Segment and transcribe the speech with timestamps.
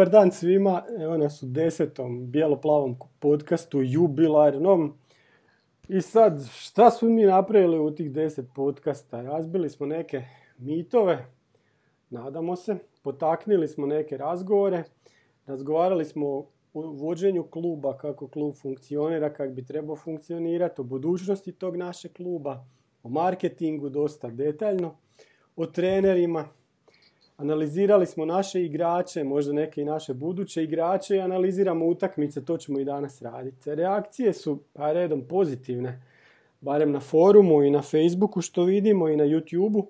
[0.00, 4.94] Dobar dan svima, evo nas u desetom bijelo-plavom podcastu, jubilarnom.
[5.88, 9.22] I sad, šta smo mi napravili u tih deset podcasta?
[9.22, 10.22] Razbili smo neke
[10.58, 11.26] mitove,
[12.10, 14.84] nadamo se, potaknili smo neke razgovore,
[15.46, 16.26] razgovarali smo
[16.74, 22.64] o vođenju kluba, kako klub funkcionira, kako bi trebao funkcionirati, o budućnosti tog našeg kluba,
[23.02, 24.96] o marketingu dosta detaljno,
[25.56, 26.48] o trenerima,
[27.40, 32.80] Analizirali smo naše igrače, možda neke i naše buduće igrače i analiziramo utakmice, to ćemo
[32.80, 33.74] i danas raditi.
[33.74, 36.02] Reakcije su pa redom pozitivne,
[36.60, 39.86] barem na forumu i na Facebooku što vidimo i na YouTubeu.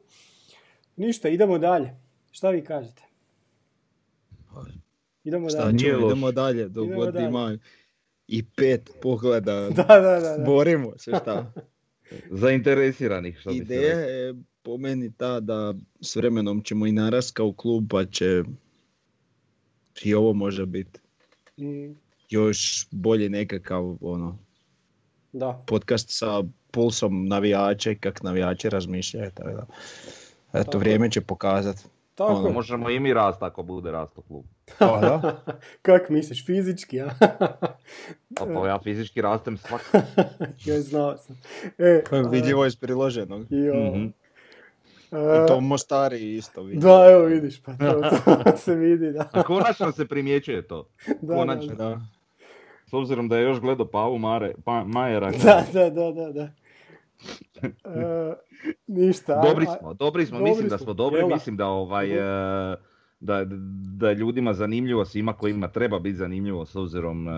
[0.96, 1.90] Ništa, idemo dalje.
[2.30, 3.02] Šta vi kažete?
[5.24, 5.78] Idemo Šta dalje.
[5.78, 7.58] Ćemo, idemo dalje, dok god ima
[8.28, 9.68] i pet pogleda.
[9.76, 10.44] da, da, da, da.
[10.44, 11.52] Borimo se šta.
[12.42, 17.84] Zainteresiranih, što Ideja je po meni ta da s vremenom ćemo i narast kao klub
[17.90, 18.42] pa će
[20.02, 21.00] i ovo može biti
[21.58, 21.92] mm.
[22.30, 24.38] još bolji nekakav ono
[25.32, 25.64] da.
[25.66, 29.30] podcast sa pulsom navijača i kak navijači razmišljaju.
[29.34, 29.66] Tako da.
[30.52, 31.82] Eto, vrijeme će pokazati.
[32.14, 32.32] Tako.
[32.32, 32.50] Ono.
[32.50, 34.48] Možemo i mi rast ako bude rast u klubu.
[34.78, 35.42] Pa da.
[35.82, 37.14] Kak misliš, fizički, ja?
[38.36, 39.92] pa, pa ja fizički rastem svak.
[40.66, 41.36] ja znao sam.
[41.78, 43.46] E, Vidljivo iz priloženog.
[43.50, 43.74] Jo.
[43.74, 44.12] Mm-hmm.
[45.12, 46.80] I to Mostari isto vidi.
[46.80, 48.00] Da, evo vidiš, pa to,
[48.50, 49.28] to se vidi, da.
[49.32, 50.88] A konačno se primjećuje to.
[51.22, 51.74] Da, konačno.
[51.74, 52.00] Da, da.
[52.86, 55.30] S obzirom da je još gledao Pavu Mare, pa, Majera.
[55.30, 56.32] Da, da, da, da.
[56.32, 56.48] da.
[57.62, 58.34] E,
[58.86, 59.42] ništa.
[59.42, 60.76] Dobri smo, dobri smo, dobri mislim smo.
[60.76, 61.34] da smo dobri, Jela.
[61.34, 62.10] mislim da ovaj...
[62.72, 62.76] E,
[63.20, 63.44] da,
[63.98, 67.32] da ljudima zanimljivo, svima kojima treba biti zanimljivo s obzirom e,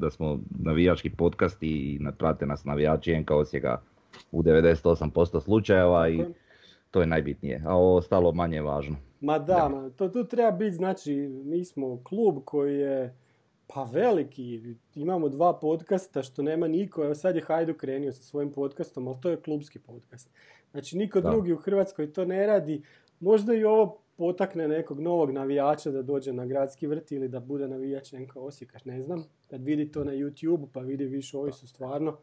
[0.00, 3.80] da smo navijački podcast i prate nas navijači NK Osijeka
[4.32, 6.24] u 98% slučajeva i
[6.90, 8.96] to je najbitnije, a ovo ostalo manje važno.
[9.20, 13.14] Ma da, ma, to tu treba biti, znači, mi smo klub koji je
[13.74, 18.52] pa veliki, imamo dva podcasta što nema niko, evo sad je Hajdu krenio sa svojim
[18.52, 20.30] podcastom, ali to je klubski podcast.
[20.70, 22.82] Znači niko drugi u Hrvatskoj to ne radi,
[23.20, 27.68] možda i ovo potakne nekog novog navijača da dođe na gradski vrt ili da bude
[27.68, 29.24] navijač NK Osijeka, ne znam.
[29.50, 32.16] Kad vidi to na YouTube pa vidi više ovi su stvarno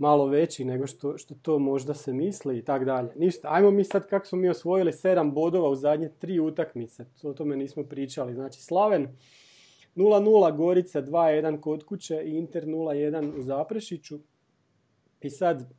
[0.00, 3.12] malo veći nego što, što to možda se misli i tak dalje.
[3.16, 7.32] Ništa, ajmo mi sad kako smo mi osvojili 7 bodova u zadnje tri utakmice, o
[7.32, 8.34] tome nismo pričali.
[8.34, 9.08] Znači Slaven
[9.96, 14.18] 0-0, Gorica 2-1 kod kuće i Inter 0-1 u Zaprešiću.
[15.20, 15.72] I sad,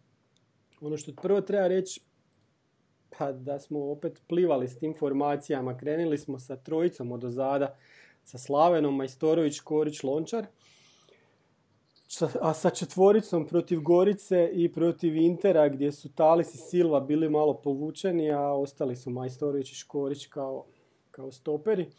[0.82, 2.02] ono što prvo treba reći,
[3.18, 5.78] pa da smo opet plivali s tim formacijama.
[5.78, 7.78] Krenuli smo sa trojicom od ozada,
[8.24, 10.46] sa Slavenom, Majstorović, Korić, Lončar–
[12.42, 17.54] a sa četvoricom protiv Gorice i protiv Intera gdje su Talis i Silva bili malo
[17.54, 20.66] povučeni, a ostali su Majstorović i Škorić kao,
[21.12, 21.90] kao stoperi.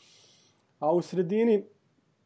[0.78, 1.64] A u sredini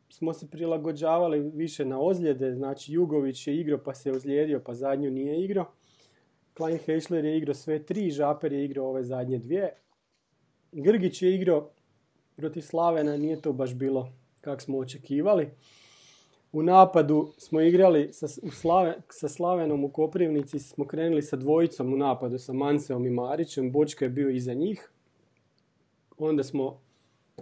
[0.09, 5.11] smo se prilagođavali više na ozljede, znači Jugović je igrao pa se ozlijedio pa zadnju
[5.11, 5.67] nije igrao.
[6.55, 9.75] Klein Heischler je igrao sve tri, Žaper je igrao ove zadnje dvije.
[10.73, 11.71] Grgić je igrao
[12.37, 15.51] protiv Slavena, nije to baš bilo kako smo očekivali.
[16.57, 21.93] U napadu smo igrali sa, u Slave, sa Slavenom u Koprivnici, smo krenuli sa dvojicom
[21.93, 24.91] u napadu, sa Manseom i Marićem, Bočka je bio iza njih.
[26.19, 26.81] Onda smo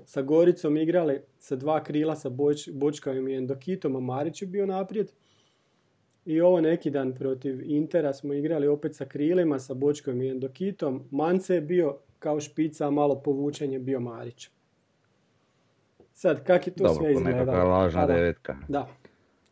[0.05, 4.67] sa Goricom igrali sa dva krila, sa Boč, Bočkavim i Endokitom, a Marić je bio
[4.67, 5.13] naprijed.
[6.27, 11.03] I ovo neki dan protiv Intera smo igrali opet sa krilima, sa Bočkovim i Endokitom.
[11.11, 14.49] Mance je bio kao špica, a malo povučenje bio Marić.
[16.13, 17.45] Sad, kak je to Dobro, sve izgledalo?
[17.45, 18.57] Dobro, lažna devetka.
[18.69, 18.89] Da.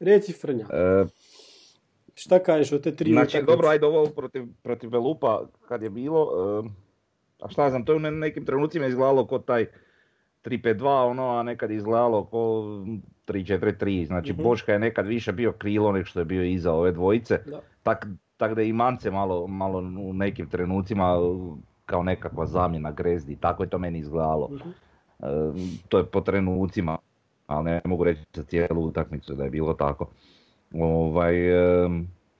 [0.02, 0.66] Reci Frnja.
[0.72, 1.04] E,
[2.14, 3.52] Šta kažeš o te tri Znači, utakmice?
[3.52, 6.28] dobro, ajde ovo protiv, protiv Belupa kad je bilo.
[6.64, 6.68] E,
[7.40, 9.66] a šta znam, to je u nekim trenucima izgledalo kod taj
[10.44, 12.38] 3-5-2, ono, a nekad izgledalo ko
[13.26, 14.06] 3-4-3.
[14.06, 14.44] Znači, mm-hmm.
[14.44, 17.38] Boška je nekad više bio krilo nego što je bio iza ove dvojice.
[17.82, 18.06] Tako
[18.36, 21.16] tak da i Mance malo, malo u nekim trenucima
[21.86, 23.36] kao nekakva zamjena grezdi.
[23.36, 24.48] Tako je to meni izgledalo.
[24.52, 24.72] Mm-hmm.
[25.88, 26.98] to je po trenucima
[27.52, 30.08] ali ne mogu reći za cijelu utakmicu da je bilo tako.
[30.74, 31.34] Ovaj,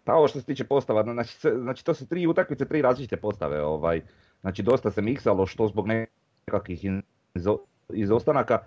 [0.04, 3.62] pa ovo što se tiče postava, znači, znači to su tri utakmice, tri različite postave.
[3.62, 4.00] Ovaj,
[4.40, 6.84] znači dosta se miksalo što zbog nekakvih
[7.92, 8.58] izostanaka,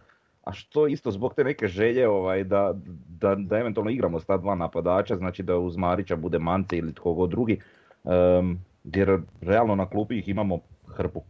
[0.43, 2.73] a što isto zbog te neke želje ovaj, da,
[3.07, 6.93] da, da eventualno igramo s ta dva napadača, znači da uz Marića bude Mance ili
[6.93, 7.59] tko god drugi,
[8.03, 11.21] um, jer realno na klupi ih imamo hrpu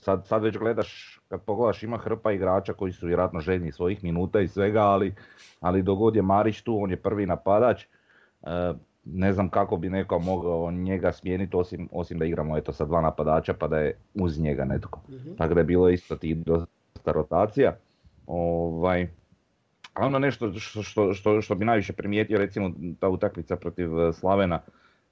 [0.00, 4.40] sad, sad već gledaš, kad pogledaš ima hrpa igrača koji su vjerojatno željni svojih minuta
[4.40, 5.14] i svega, ali,
[5.60, 7.84] ali dogod je Marić tu, on je prvi napadač,
[8.42, 8.72] e,
[9.04, 13.00] ne znam kako bi neko mogao njega smijeniti osim, osim da igramo eto sa dva
[13.00, 15.00] napadača pa da je uz njega netko.
[15.08, 17.76] mm Tako da je bilo isto ti dosta rotacija.
[18.26, 19.08] Ovaj,
[19.94, 22.70] A ono nešto što, što, što, što bi najviše primijetio, recimo
[23.00, 24.60] ta utakmica protiv e, Slavena,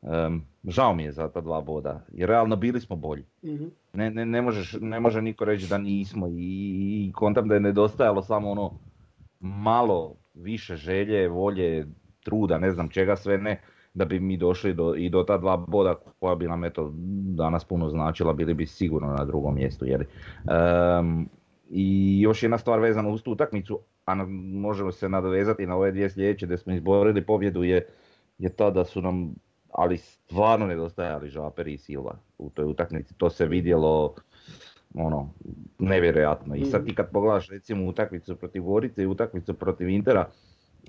[0.02, 3.24] um, žao mi je za ta dva boda, jer realno bili smo bolji.
[3.44, 3.64] Mhm.
[3.92, 6.32] Ne, ne, ne, možeš, ne može niko reći da nismo i,
[7.08, 8.72] i kontam da je nedostajalo samo ono
[9.40, 11.86] malo više želje, volje,
[12.24, 13.60] truda, ne znam čega sve ne,
[13.94, 16.92] da bi mi došli do, i do ta dva boda koja bi nam eto
[17.36, 19.84] danas puno značila, bili bi sigurno na drugom mjestu.
[19.86, 20.06] Jeli.
[21.00, 21.28] Um,
[21.70, 24.26] I još jedna stvar vezana uz tu utakmicu, a na-
[24.60, 27.86] možemo se nadovezati na ove dvije sljedeće gdje smo izborili pobjedu je,
[28.38, 29.34] je ta da su nam
[29.78, 33.14] ali stvarno nedostajali Žaper i Silva u toj utakmici.
[33.14, 34.14] To se vidjelo
[34.94, 35.30] ono,
[35.78, 36.54] nevjerojatno.
[36.54, 40.28] I sad ti kad pogledaš recimo utakmicu protiv Gorice i utakmicu protiv Intera,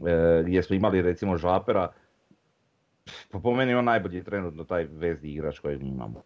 [0.07, 1.91] e, gdje smo imali recimo Žapera,
[3.31, 6.23] pa po meni on najbolji trenutno taj vezni igrač kojeg imamo.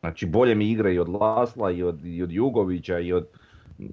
[0.00, 3.28] Znači bolje mi igra i od Lasla i od, i od Jugovića i od
[3.78, 3.84] mm,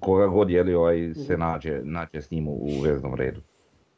[0.00, 3.40] koga god je li ovaj se nađe, nađe s njim u veznom redu.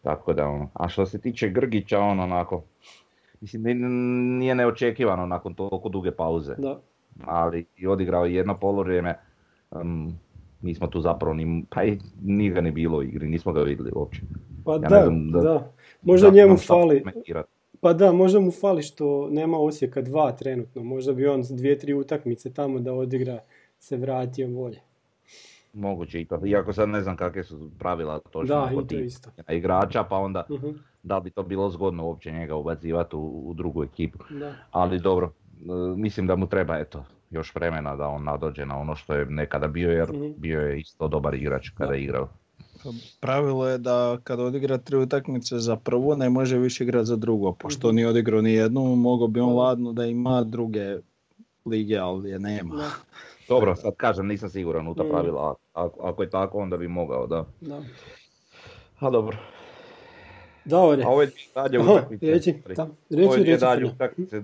[0.03, 0.71] Tako da ono.
[0.75, 2.65] A što se tiče Grgića, on onako,
[3.45, 3.75] mislim ni-
[4.39, 6.81] nije neočekivano nakon toliko duge pauze Da.
[7.21, 9.19] ali i odigrao je jedno poluvrijeme.
[9.73, 10.19] Um,
[10.63, 13.91] nismo tu zapravo ni, pa i nije ga ni bilo u igri, nismo ga vidjeli
[13.95, 14.21] uopće.
[14.65, 15.73] Pa Ja da, znam da- da.
[16.03, 17.03] Možda Da, njemu fali,
[17.81, 20.83] pa da, možda mu fali što nema Osijeka dva trenutno.
[20.85, 23.39] Možda bi on dvije, tri utakmice tamo da odigra
[23.79, 24.81] se vratio bolje.
[25.73, 29.31] Moguće i to, iako sad ne znam kakve su pravila točno Da, i to isto.
[29.51, 30.69] igrača, pa onda Mhm,
[31.05, 34.19] da li bi to bilo zgodno uopće njega ubacivati u, u drugu ekipu.
[34.31, 34.55] Da.
[34.71, 35.63] Ali dobro, e,
[35.97, 39.69] mislim da mu treba eto još vremena da on nadođe na ono što je nekada
[39.69, 40.27] bio, jer Mhm.
[40.37, 41.95] bio je isto dobar igrač kada Da.
[41.95, 42.29] je igrao.
[43.21, 47.53] Pravilo je da kad odigra tri utakmice za prvu ne može više igrati za drugo.
[47.53, 47.97] Pošto Mhm.
[47.97, 49.55] nije odigrao ni jednu, mogao bi on Da.
[49.55, 50.97] ladno da ima druge
[51.67, 52.75] lige, ali je nema.
[52.77, 52.91] Da,
[53.49, 55.09] Dobro, sad kažem, nisam siguran u ta Mm.
[55.11, 57.45] pravila, ako, ako je tako onda bi mogao, da.
[57.61, 57.81] da.
[59.01, 59.37] A dobro.
[60.65, 62.27] Davore, A ove dalje utakmice.
[62.27, 62.75] sorry.
[62.75, 62.83] da,
[63.21, 63.61] Ove reci.
[63.61, 64.43] dalje utakmice.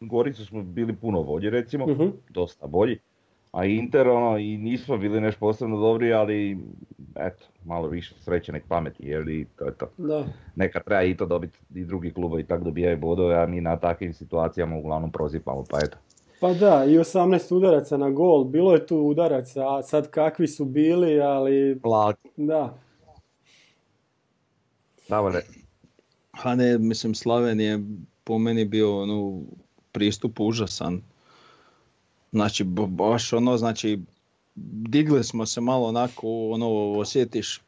[0.00, 2.98] Goricu smo bili puno bolji recimo, Mhm, dosta bolji.
[3.52, 6.58] A Inter ono, i nismo bili nešto posebno dobri, ali
[7.16, 9.86] eto, malo više sreće nek pameti, jer i to je to.
[9.98, 10.24] Da,
[10.56, 14.14] Neka treba i to dobiti i drugi klubovi tak dobijaju bodove, a mi na takvim
[14.14, 15.96] situacijama uglavnom prozipamo, pa eto.
[16.40, 20.64] pa da, i 18 udaraca na gol, bilo je tu udaraca, a sad kakvi su
[20.64, 21.80] bili, ali
[22.36, 22.74] da,
[25.08, 25.42] Davore,
[26.32, 27.80] A ne, mislim, Slaven je
[28.24, 29.42] po meni bio ono,
[29.92, 31.02] pristup užasan.
[32.32, 33.98] Znači, baš ono, znači,
[34.84, 37.60] digli smo se malo onako, ono, osjetiš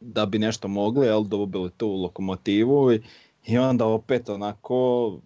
[0.00, 3.02] da bi nešto mogli, ali dobili tu lokomotivu i,
[3.46, 5.18] i onda opet onako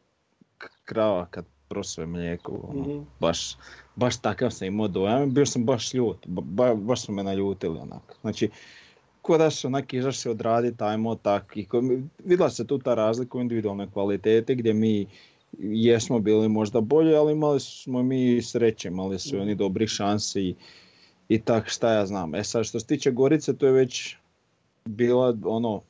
[0.85, 2.99] krava kad prosuje mlijeko, ono, Mhm.
[3.21, 3.57] baš,
[3.97, 7.79] baš takav sam imao dojam, bio sam baš ljut, ba- ba- baš su me naljutili
[7.79, 8.15] onako.
[8.21, 8.51] Znači,
[9.27, 11.57] ko da su onak izašli odraditi, ajmo tak.
[11.57, 11.67] I
[12.25, 15.07] vidjela se tu ta razlika u individualnoj kvaliteti gdje mi
[15.59, 20.55] jesmo bili možda bolji, ali imali smo mi sreće, imali su oni dobrih šansi i,
[21.29, 22.35] i tak šta ja znam.
[22.35, 24.17] E sad što se tiče Gorice, to je već
[24.85, 25.83] bila ono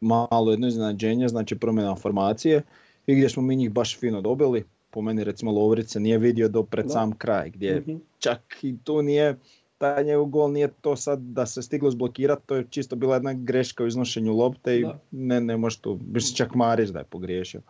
[0.00, 2.62] malo jedno iznenađenje, znači promjena formacije
[3.06, 4.64] i gdje smo mi njih baš fino dobili.
[4.90, 6.92] Po meni recimo Lovrice nije vidio do pred Da.
[6.92, 9.36] sam kraj gdje mhm, čak i tu nije,
[9.78, 13.32] taj njegov gol nije to sad da se stiglo zblokirati, to je čisto bila jedna
[13.32, 14.98] greška u iznošenju lopte i Da.
[15.10, 17.60] ne, ne može tu, mislim čak Marić da je pogriješio.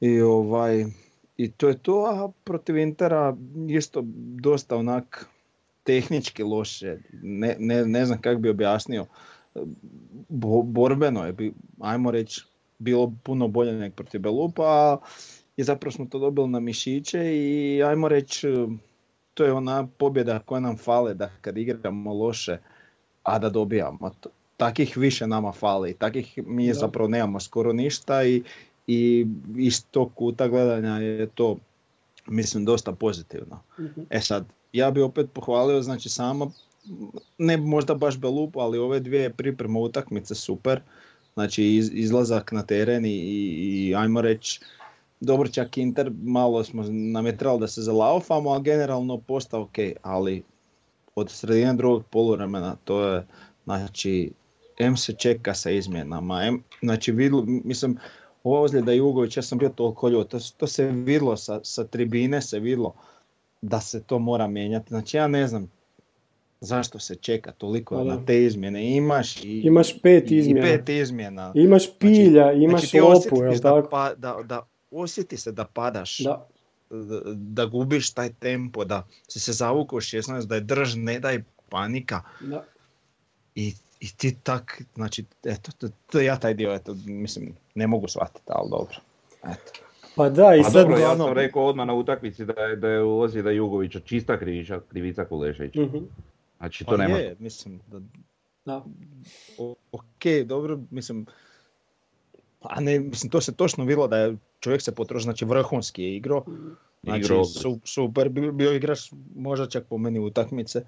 [0.00, 0.84] I ovaj,
[1.36, 3.36] i to je to, a protiv Intera
[3.68, 4.02] isto
[4.40, 5.28] dosta onak
[5.82, 9.06] tehnički loše, ne, ne, ne znam kako bi objasnio.
[10.28, 12.44] Bo- borbeno je, bi, ajmo reći,
[12.78, 15.00] bilo puno bolje nego protiv Belupa,
[15.56, 18.48] i zapravo smo to dobili na mišiće i ajmo reći,
[19.36, 22.58] to je ona pobjeda koja nam fale da kad igramo loše,
[23.22, 24.10] a da dobijamo.
[24.56, 26.74] Takih više nama fali, takih mi Da.
[26.74, 28.42] zapravo nemamo skoro ništa i,
[28.86, 29.26] i
[29.56, 31.56] iz tog kuta gledanja je to
[32.26, 33.60] mislim dosta pozitivno.
[33.78, 34.00] mhm.
[34.10, 36.50] E sad, ja bi opet pohvalio, znači sama,
[37.38, 40.80] ne možda baš Belupu, ali ove dvije pripreme utakmice super.
[41.34, 43.44] Znači iz- izlazak na teren i, i,
[43.88, 44.60] i ajmo reći,
[45.20, 49.76] dobro čak Inter, malo smo nam je trebalo da se zalaufamo, a generalno posta ok,
[50.02, 50.42] ali
[51.14, 53.26] od sredine drugog poluvremena to je,
[53.64, 54.32] znači,
[54.78, 57.98] M se čeka sa izmjenama, M, znači vidlo, mislim,
[58.44, 62.42] ova ozljeda Jugović, ja sam bio toliko ljut, to, to se vidlo sa, sa tribine,
[62.42, 62.94] se vidlo
[63.62, 64.88] da se to mora mijenjati.
[64.88, 65.70] Znači ja ne znam
[66.60, 68.04] zašto se čeka toliko da.
[68.04, 68.96] na te izmjene.
[68.96, 70.60] Imaš i, Imaš pet izmjena.
[70.60, 71.52] I pet izmjena.
[71.54, 73.88] Imaš pilja, imaš znači, lopu, jel da, tako?
[73.90, 76.46] pa, da, da osjeti se da padaš, Da,
[76.90, 81.38] da, da gubiš taj tempo, da si se zavukao 16, da je drž, ne daj
[81.68, 82.22] panika.
[82.40, 82.64] da.
[83.54, 88.08] I I ti tak, znači, eto, to, to ja taj dio, eto, mislim, ne mogu
[88.08, 88.96] shvatiti, ali dobro.
[89.44, 89.72] Eto.
[90.16, 90.72] Pa da, i A sad...
[90.72, 94.38] dobro, ja sam rekao odmah na utakmici da je, da je u Ozida Jugovića čista
[94.38, 95.80] krivica, krivica Kuleševića.
[95.80, 95.98] Mhm,
[96.58, 97.16] Znači to Pa nema.
[97.16, 98.00] je, mislim, da,
[98.64, 98.84] da.
[99.58, 100.04] o- ok,
[100.46, 101.26] dobro, mislim,
[102.60, 104.36] a ne, mislim, to se točno vidjelo da je
[104.66, 106.44] čovjek se potrošio, znači vrhunski je igrao,
[107.02, 107.44] znači Igrao.
[107.44, 108.98] su, super, bio, bio igrač
[109.36, 110.82] možda čak po meni utakmice.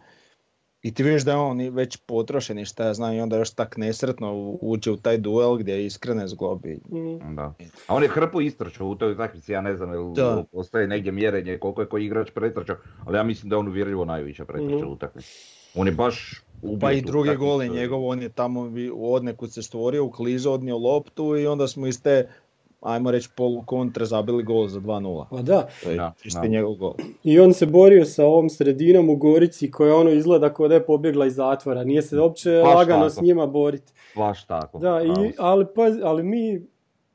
[0.82, 3.36] I ti vidiš da je on i već potrošen i šta ja znam i onda
[3.36, 6.80] još tak nesretno uđe u taj duel gdje je iskrene zglobi.
[6.88, 7.34] Mhm.
[7.34, 7.54] Da.
[7.86, 10.44] A on je hrpu istrčao u toj utakmici, ja ne znam jel Da.
[10.52, 14.04] postoje negdje mjerenje koliko je koji igrač pretrčao, ali ja mislim da je on uvjerljivo
[14.04, 14.88] najviše pretrčao Mhm.
[14.88, 15.28] u utakmici.
[15.74, 16.42] On je baš
[16.80, 20.78] Pa i drugi gol je njegov, on je tamo odnekud se stvorio, u klizu odnio
[20.78, 22.28] loptu i onda smo iz te,
[22.82, 25.26] ajmo reći, polu kontre zabili gol za 2-0.
[25.30, 26.12] Pa da, To je Da,
[26.44, 26.94] njegov gol.
[27.24, 30.86] i on se borio sa ovom sredinom u Gorici koja ono izgleda kao da je
[30.86, 31.84] pobjegla iz zatvora.
[31.84, 33.10] Nije se uopće Baš lagano tako.
[33.10, 33.92] s njima boriti.
[34.16, 34.78] Baš tako.
[34.78, 36.62] Da, i, ali, pazi, ali mi,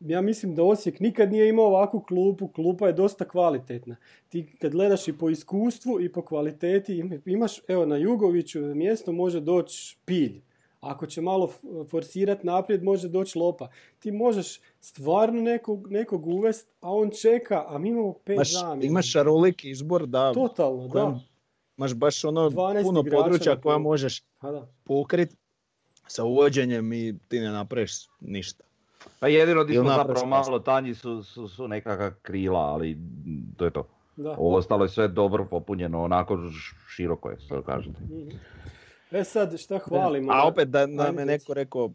[0.02, 3.96] ja mislim da Osijek nikad nije imao ovakvu klupu, klupa je dosta kvalitetna.
[4.30, 9.12] Ti kad gledaš i po iskustvu i po kvaliteti, im- imaš, evo na Jugoviću mjesto
[9.12, 10.42] može doći pilj.
[10.84, 11.60] Ako će malo f-
[11.90, 13.68] forsirat naprijed, može doći lopa.
[14.00, 14.48] Ti možeš
[14.80, 18.84] stvarno nekog, nekog uvest, a on čeka, a mi imamo pet Imaš, zamjena.
[18.84, 21.20] imaš šarolik izbor da Totalno, kojem da.
[21.78, 24.68] imaš baš ono 12 puno područja koja možeš Pa da.
[24.84, 25.36] pokrit
[26.08, 28.64] sa uvođenjem i ti ne napraviš ništa.
[29.20, 32.98] Pa jedino di smo zapravo malo tanji su, su, su nekakva krila, ali
[33.58, 33.88] to je to.
[34.16, 34.32] da.
[34.32, 36.38] Ovo ostalo je sve dobro popunjeno, onako
[36.88, 38.00] široko je, što kažete.
[38.02, 38.30] Mhm.
[39.14, 40.32] E sad, šta hvalimo?
[40.34, 41.94] A opet da nam je neko rekao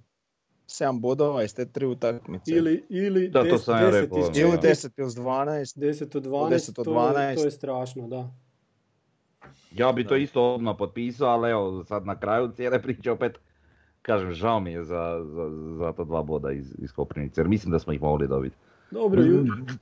[0.67, 2.53] 7 bodova iz te tri utakmice.
[2.53, 4.39] Ili, ili Da, to 10, sam ja 10 rekao, iz.
[4.39, 4.71] Ili četiri.
[4.71, 5.79] 10 ili 12.
[5.79, 7.37] 10 od 12, 10 od to, je, 12.
[7.37, 8.31] to je strašno, da.
[9.73, 13.39] Ja bi to isto odmah potpisao, ali evo sad na kraju cijele priče opet
[14.03, 17.73] kažem žao mi je za, za, za to dva boda iz, iz Koprivnice, jer mislim
[17.73, 18.57] da smo ih mogli dobiti.
[18.91, 19.23] Dobro,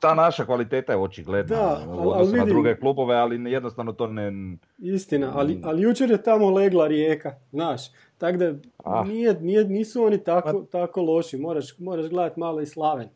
[0.00, 3.52] Ta naša kvaliteta je očigledna Da, u ali- odnosu ali na vidi- druge klubove, ali
[3.52, 4.32] jednostavno to ne...
[4.78, 5.60] istina, ali, Mm.
[5.64, 7.80] ali jučer je tamo legla rijeka, znaš.
[8.18, 9.04] Tako da Ah.
[9.04, 13.08] nije, nije, nisu oni tako, Pa- tako loši, moraš, moraš gledati malo i slaven.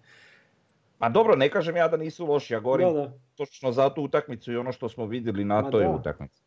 [0.99, 3.13] Ma dobro, ne kažem ja da nisu loši, ja govorim Da, da.
[3.37, 5.91] točno za tu utakmicu i ono što smo vidjeli na Ma toj da.
[5.91, 6.43] utakmici.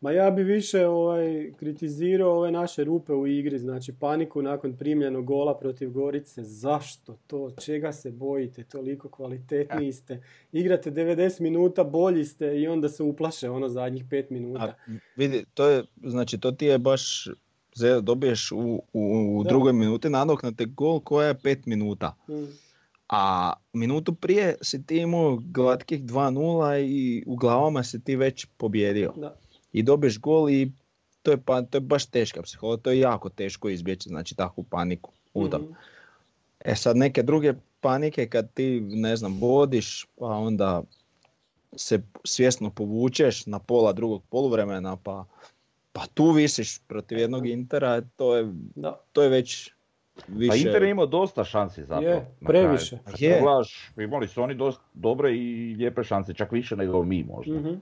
[0.00, 5.24] Ma ja bi više ovaj, kritizirao ove naše rupe u igri, znači paniku nakon primljenog
[5.24, 6.44] gola protiv Gorice.
[6.44, 7.50] Zašto to?
[7.50, 8.64] Čega se bojite?
[8.64, 10.22] Toliko kvalitetniji ste.
[10.52, 14.76] Igrate 90 minuta, bolji ste i onda se uplaše ono zadnjih 5 minuta.
[14.86, 17.28] A, vidi, to je, znači to ti je baš,
[18.02, 22.14] dobiješ u, u, u drugoj minuti nadoknate gol koja je 5 minuta.
[22.28, 22.32] Mm.
[23.08, 29.12] A minutu prije si ti imao glatkih 2-0 i u glavama si ti već pobjedio.
[29.16, 29.36] Da.
[29.72, 30.72] I dobiješ gol i
[31.22, 34.64] to je, pa, to je baš teška psihologija, to je jako teško izbjeći, znači takvu
[34.64, 35.10] paniku.
[35.34, 35.60] udar.
[35.60, 35.72] Mhm.
[36.64, 40.82] E sad neke druge panike kad ti, ne znam, vodiš, pa onda
[41.76, 45.24] se svjesno povučeš na pola drugog poluvremena, pa,
[45.92, 49.00] pa tu visiš protiv jednog Intera, to je, Da.
[49.12, 49.70] to je već
[50.28, 50.48] više...
[50.48, 52.06] Pa Inter je imao dosta šansi zapravo.
[52.06, 52.98] Je, na previše.
[53.18, 53.42] Je.
[54.04, 57.54] imali su oni dosta dobre i lijepe šanse, čak više nego mi možda.
[57.54, 57.74] Mhm.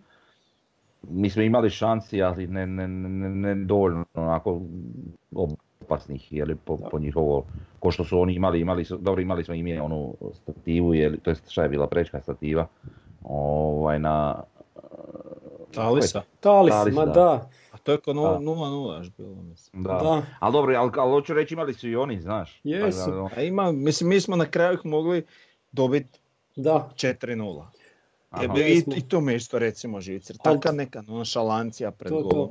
[1.10, 4.60] Mi smo imali šansi, ali ne, ne, ne, ne dovoljno onako
[5.80, 6.88] opasnih, je po, Da.
[6.88, 7.44] po njihovo,
[7.78, 11.16] ko što su oni imali, imali su, dobro imali smo i mi onu stativu, je,
[11.18, 12.66] to jest šta je bila prečka stativa,
[13.24, 14.42] ovaj na...
[15.74, 16.22] Talisa.
[16.40, 17.12] Talis, Talis, ma da.
[17.12, 17.48] da.
[17.72, 18.20] A to je ko Da.
[18.20, 19.82] 0-0 još bilo, mislim.
[19.82, 19.92] Da.
[19.92, 20.22] Da.
[20.38, 22.60] Ali dobro, ali, ali hoću reći imali su i oni, znaš.
[22.64, 22.98] Jesu.
[22.98, 25.26] Tako da, A ima, mislim, mi smo na kraju ih mogli
[25.72, 26.20] dobiti
[26.56, 26.88] Da.
[26.94, 27.64] 4-0.
[28.36, 28.42] Aha.
[28.44, 28.82] Jebe, i.
[28.96, 30.36] I to me isto recimo žicer.
[30.36, 32.28] Al- Taka neka nonšalancija pred To, to.
[32.28, 32.50] golom.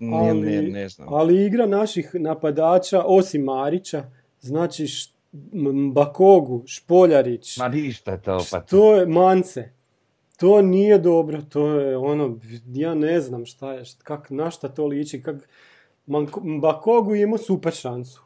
[0.00, 1.08] Ne, Ali, ne, ne znam.
[1.10, 4.04] ali igra naših napadača, osim Marića,
[4.40, 5.12] znači Š-
[5.52, 8.68] M- Bakogu, Špoljarić, Ma ništa je to opet.
[8.68, 9.70] to je Mance.
[10.36, 14.86] To nije dobro, to je ono, ja ne znam šta je, kak, na šta to
[14.86, 15.22] liči.
[15.22, 15.48] Kak,
[16.06, 18.22] Manko- Bakogu imao super šansu.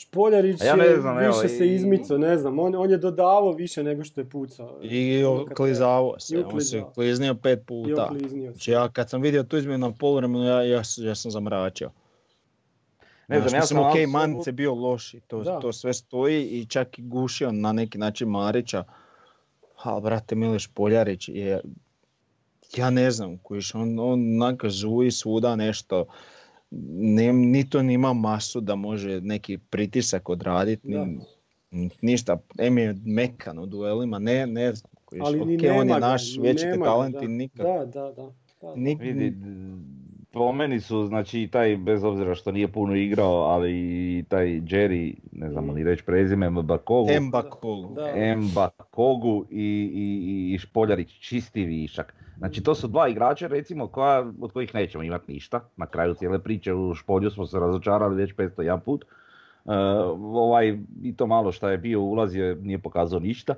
[0.00, 2.96] Špoljarić ja ne je znam, više evo, se i- izmicao, ne znam, on, on je
[2.98, 4.78] dodavao više nego što je pucao.
[4.82, 5.22] I I
[5.70, 5.84] se,
[6.44, 8.10] on se kliznio pet puta.
[8.44, 11.90] Znači ja kad sam vidio tu izmjenu na poluvremenu, ja, ja, ja sam zamračio.
[13.28, 15.60] Ne znam, ja mislim, sam ok, apsolutno- Mance bio loš i to, Da.
[15.60, 18.84] to sve stoji i čak i gušio na neki način Marića.
[19.76, 21.60] Ali, brate, Miliš Poljarić je,
[22.76, 26.04] ja ne znam, kojiš, on, on onako zuji svuda nešto,
[26.92, 31.18] ne, ni to nima masu da može neki pritisak odraditi, ni,
[31.70, 35.74] ni- ništa, em je mekan u duelima, ne, ne znam, kojiš, Ali ni ok, nema
[35.74, 37.24] on je naš ni vječiti nema ga, talent da.
[37.24, 38.32] i nikad, Da, da, da.
[38.62, 38.74] da.
[38.74, 39.34] nik- Vidi,
[40.32, 43.70] po meni su, znači taj, bez obzira što nije puno igrao, ali
[44.18, 47.96] i taj Jerry, ne znamo ni reći prezime, Mbakogu, Mbakogu.
[48.38, 52.14] Mbakogu i, i, i Špoljarić, čisti višak.
[52.40, 55.60] Znači to su dva igrača recimo koja, od kojih nećemo imati ništa.
[55.76, 59.04] Na kraju cijele priče u Špolju smo se razočarali već 501 put.
[59.64, 59.72] Uh,
[60.20, 63.54] ovaj, I to malo što je bio ulazio nije pokazao ništa.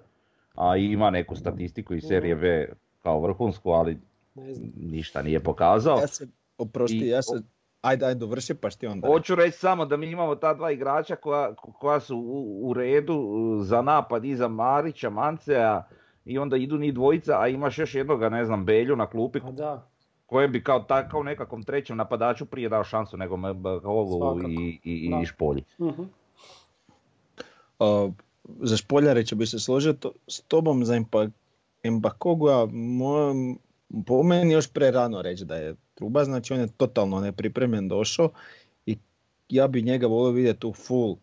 [0.54, 2.68] A ima neku statistiku iz serije B
[3.02, 3.98] kao vrhunsku, ali
[4.34, 4.70] Ne znam.
[4.76, 5.98] ništa nije pokazao.
[5.98, 7.34] Ja se, oprosti, I- ja se,
[7.80, 9.08] ajde, ajde, dovrši pa ti onda.
[9.08, 13.58] Hoću reći samo da mi imamo ta dva igrača koja, koja su u, u redu
[13.60, 15.82] za napad iza Marića, Mancea
[16.24, 19.50] i onda idu ni dvojica, a imaš još jednoga, ne znam, Belju na klupi Pa
[19.50, 19.88] da.
[20.26, 23.36] kojem bi kao, ta, kao nekakvom trećem napadaču prije dao šansu nego
[24.34, 24.50] Svakako.
[24.50, 25.20] i, i, Da.
[25.22, 25.64] i Špolji.
[25.80, 26.02] Mhm.
[27.78, 28.12] Uh,
[28.60, 30.96] za Špoljarića bi se složio to, s tobom za
[32.50, 33.56] a mo-
[34.06, 38.30] po meni još pre rano reći da je truba, znači on je totalno nepripremljen došao
[38.86, 38.96] i
[39.48, 41.16] ja bi njega volio vidjeti u full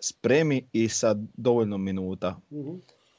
[0.00, 2.36] spremi i sa dovoljno minuta.
[2.52, 2.70] Mhm.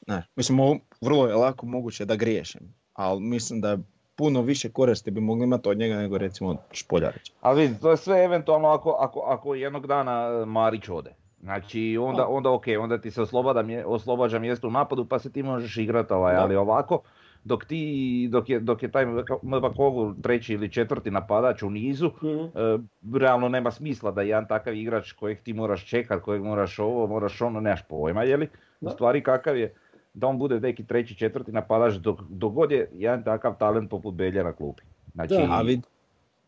[0.06, 2.60] Ne, mislim, ovo vrlo je lako moguće da griješim,
[2.94, 3.78] ali mislim da
[4.16, 7.32] puno više koristi bi mogli imati od njega nego recimo od Špoljarića.
[7.40, 11.14] Ali vidi, to je sve eventualno ako, ako, ako jednog dana e, Marić ode.
[11.40, 12.28] Znači onda, Da.
[12.28, 16.12] onda ok, onda ti se oslobađa, oslobađa mjesto u napadu pa se ti možeš igrati
[16.12, 17.00] ovaj, ali ovako
[17.44, 17.82] dok ti,
[18.30, 19.06] dok je, dok je taj
[19.42, 22.28] Mbakogu treći ili četvrti napadač u nizu, Mhm.
[22.28, 22.78] e,
[23.14, 27.40] realno nema smisla da jedan takav igrač kojeg ti moraš čekat, kojeg moraš ovo, moraš
[27.40, 28.48] ono, nemaš pojma, jeli?
[28.80, 28.90] U Da.
[28.90, 29.74] stvari kakav je,
[30.14, 34.14] da on bude neki treći, četvrti napadač dok, dok god je jedan takav talent poput
[34.14, 34.82] Belja na klupi.
[35.14, 35.46] Znači, Da.
[35.50, 35.80] A vid,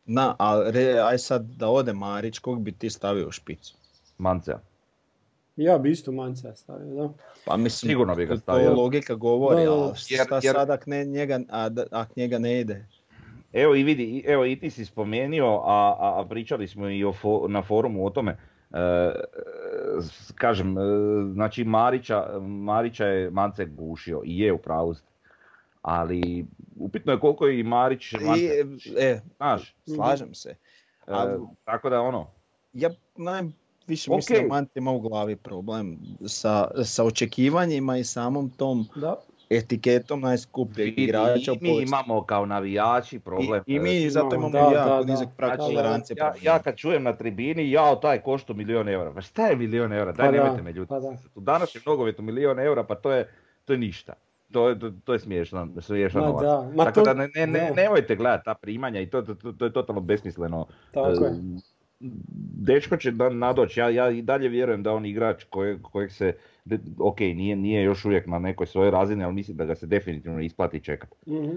[0.07, 3.75] na, a re, aj sad da ode Marić, kog bi ti stavio u špicu?
[4.19, 4.59] Mancea.
[5.57, 7.13] Ja bi isto Mancea stavio, da.
[7.45, 8.75] Pa mislim, Sigurno bi ga to stavio.
[8.75, 9.83] logika govori, Da, da, da.
[9.83, 12.87] ali Jer- šta jer- sad ak, ne, njega, a, ak njega ne ide?
[13.53, 17.13] Evo i vidi, evo i ti si spomenuo, a, a, a pričali smo i o
[17.13, 18.37] fo- na forumu o tome.
[18.73, 19.13] E, e,
[20.35, 20.83] kažem, e,
[21.33, 24.95] znači Marića, Marića je Mance gušio i je u pravu.
[25.83, 28.49] Ali upitno je koliko je i Marić, Mance, I,
[28.99, 30.51] e, znaš, slažem se.
[31.07, 32.27] e, a- tako da ono,
[32.73, 34.17] Ja najviše Ok.
[34.17, 39.17] mislim da Mante ima u glavi problem sa, sa očekivanjima i samom tom Da.
[39.51, 43.63] Etiketom najskupljeg igrača u mi imamo kao navijači problem.
[43.67, 46.17] I, i mi zato imamo, da, jako da, nizak prag Znači, tolerancije.
[46.17, 49.13] ja, ja kad čujem na tribini, jao taj koštu milion eura.
[49.13, 50.13] Pa šta je milion eura?
[50.13, 50.89] Daj Pa da, nemojte me ljutiti.
[50.89, 51.17] pa da.
[51.35, 53.29] U današnjem nogometu milion eura, pa to je,
[53.65, 54.13] to je ništa.
[54.53, 56.43] To je, to, to je smiješno, smiješan Ma novac.
[56.43, 59.35] da, ma Tako to- da ne, ne, ne- nemojte gledati ta primanja i to, to,
[59.35, 60.67] to, to je totalno besmisleno.
[60.93, 61.33] Tako je.
[62.59, 66.35] Dečko će da nadoći, ja, ja i dalje vjerujem da on igrač kojeg, kojeg se,
[66.65, 69.87] de- ok, nije, nije još uvijek na nekoj svojoj razini, ali mislim da ga se
[69.87, 71.17] definitivno isplati čekati.
[71.29, 71.57] Mhm.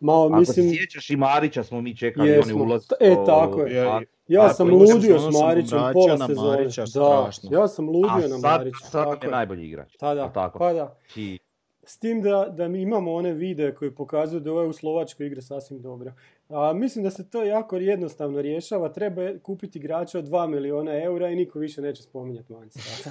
[0.00, 2.54] Ma, Ako mislim, se sjećaš i Marića smo mi čekali, Jesmo.
[2.54, 2.86] oni ulaz.
[3.00, 3.74] E, tako je.
[3.76, 6.50] Ja- ja A, sam ludio s sam Marićem pola na sezone.
[6.52, 7.50] Marića, Da, strašno.
[7.52, 8.76] ja sam ludio A na sad, Marića.
[8.80, 9.96] sad tako je najbolji igrač.
[9.96, 10.58] Tada, jel tako?
[10.58, 10.96] pa da.
[11.00, 11.38] Znači,
[11.84, 15.42] S tim da, da mi imamo one videe koji pokazuju da ovaj u Slovačkoj igra
[15.42, 16.12] sasvim dobro.
[16.52, 18.88] A, mislim da se to jako jednostavno rješava.
[18.88, 22.80] Treba kupiti igrača od 2 miliona eura i niko više neće spominjati Manca.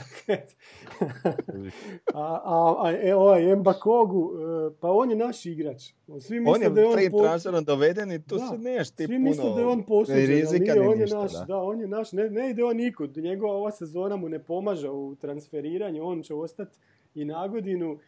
[2.13, 5.81] a, a, a e, ovaj Mbakogu, e, pa on je naš igrač.
[6.19, 8.47] Svi On misle je da je on po- doveden i tu Da.
[8.47, 11.33] se neš ti Svi puno misle da je on posuđen, ali on je ništa, naš,
[11.33, 11.45] da.
[11.45, 11.57] da.
[11.57, 15.15] on je naš, ne, ne ide on nikud, njegova ova sezona mu ne pomaže u
[15.15, 16.77] transferiranju, on će ostati
[17.15, 17.99] i na godinu,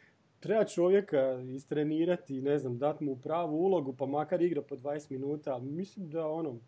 [0.43, 5.53] treba čovjeka istrenirati, ne znam, dati mu pravu ulogu, pa makar igra po 20 minuta,
[5.53, 6.59] ali mislim da ono,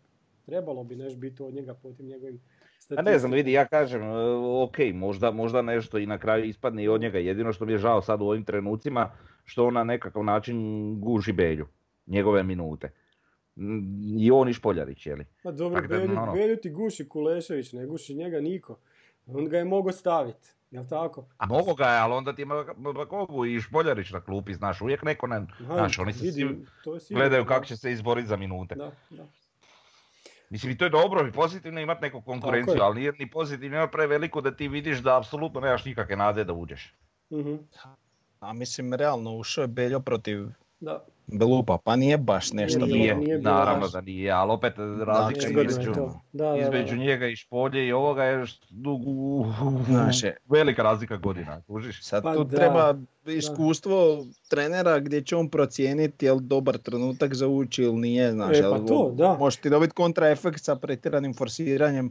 [0.46, 3.10] trebalo bi nešto biti od njega po tim njegovim a statistikama.
[3.10, 4.16] ne znam, vidi, ja kažem, e,
[4.62, 7.18] ok, možda, možda nešto i na kraju ispadne i od njega.
[7.18, 9.10] Jedino što mi je žao sad u ovim trenucima,
[9.44, 10.56] što on na nekakav način
[11.00, 11.66] guži Belju,
[12.06, 12.92] njegove minute.
[14.18, 15.24] I on i Špoljarić, jeli?
[15.42, 16.32] Pa dobro, Belju, ono.
[16.32, 18.78] Belju ti guši Kulešević, ne guši njega niko.
[19.26, 21.28] On ga je mogao staviti, jel tako?
[21.36, 25.02] A mogu ga je, ali onda ti ima Bakovu i Špoljarić na klupi, znaš, uvijek
[25.02, 25.36] neko ne...
[25.36, 27.48] Aha, Znaš, oni se vidi, svi to je sigurno, gledaju da.
[27.48, 28.74] kako će se izboriti za minute.
[28.74, 29.26] Da, da.
[30.50, 33.92] Mislim i to je dobro i pozitivno imati neku konkurenciju, ali nije ni pozitivno imati
[33.92, 36.94] preveliku da ti vidiš da apsolutno nemaš nikakve nade da uđeš.
[37.32, 37.54] Mhm,
[38.40, 40.46] A mislim, realno, ušao je Beljo protiv
[40.80, 41.04] da.
[41.28, 43.18] Belupa, pa nije baš nešto Nije, bilo.
[43.18, 43.92] Nije, nije naravno baš.
[43.92, 45.92] da nije, ali opet razlika Znači, između.
[45.92, 46.00] Da,
[46.34, 47.02] da, da, između da.
[47.02, 49.46] njega i Špolje i ovoga je št- u-
[50.48, 52.02] velika razlika godina, kužiš?
[52.02, 52.94] Sad Pa tu da, treba
[53.28, 58.56] iskustvo trenera gdje će on procijeniti je li dobar trenutak za ući ili nije, znaš.
[58.56, 59.34] E, jel pa to, da.
[59.34, 62.10] Možeš ti dobiti kontraefekt sa pretjeranim forsiranjem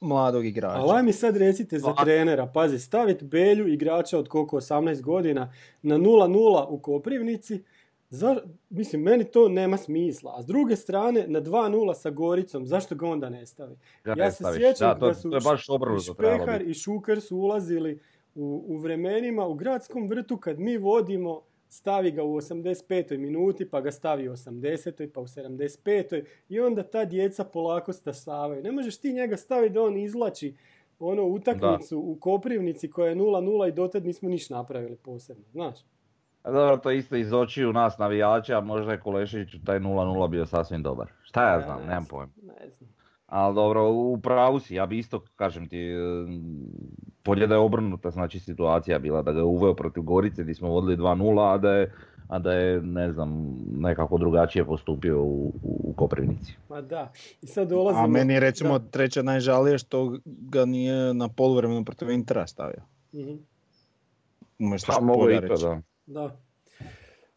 [0.00, 0.78] mladog igrača.
[0.78, 5.52] Ali mi sad recite za A- trenera, pazi, staviti Belju igrača od koliko 18 godina
[5.82, 6.28] na 0-0
[6.64, 7.62] u Koprivnici,
[8.10, 8.36] Za,
[8.70, 10.34] mislim, meni to nema smisla.
[10.36, 13.76] A s druge strane, na 2-0 sa Goricom, zašto ga onda ne stavi?
[14.04, 14.58] Ja, Ja ne se staviš.
[14.58, 15.66] sjećam da, to, da su to je baš
[16.14, 18.00] Špehar i Šuker su ulazili
[18.34, 23.18] u, u vremenima u gradskom vrtu kad mi vodimo, stavi ga u 85.
[23.18, 25.08] minuti, pa ga stavi u 80.
[25.08, 26.24] pa u 75.
[26.48, 28.62] i onda ta djeca polako stasavaju.
[28.62, 30.54] Ne možeš ti njega staviti da on izlači
[30.98, 35.78] ono utakmicu u Koprivnici koja je 0-0 i dotad nismo niš napravili posebno, znaš?
[36.46, 40.82] A Dobro, to isto iz očiju nas navijača, možda je Kolešić taj 0-0 bio sasvim
[40.82, 41.06] dobar.
[41.22, 42.32] Šta ja znam, Ne nemam znam, pojma.
[42.42, 42.90] Ne znam.
[43.26, 45.98] Ali dobro, u pravu si, ja bi isto, kažem ti, e,
[47.24, 50.68] bolje da je obrnuta znači situacija bila, da ga je uveo protiv Gorice gdje smo
[50.68, 51.92] vodili 2-0, a da je,
[52.28, 56.56] a da je, ne znam, nekako drugačije postupio u, u Koprivnici.
[56.68, 57.12] Ma da.
[57.42, 58.04] I sad dolazimo...
[58.04, 58.90] A meni je recimo Da.
[58.90, 62.82] treće najžalije što ga nije na poluvremenu protiv Intera stavio.
[63.14, 63.34] Mhm.
[64.58, 65.80] Umjesto Pa mogu i to, da.
[66.06, 66.40] Da.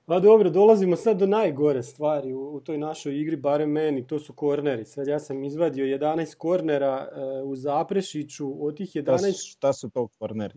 [0.05, 4.19] Pa dobro, dolazimo sad do najgore stvari u, u toj našoj igri, barem meni, to
[4.19, 4.85] su korneri.
[4.85, 9.73] Sad ja sam izvadio 11 kornera e, u Zaprešiću, od tih Šta 11, su, šta
[9.73, 10.53] su to korneri?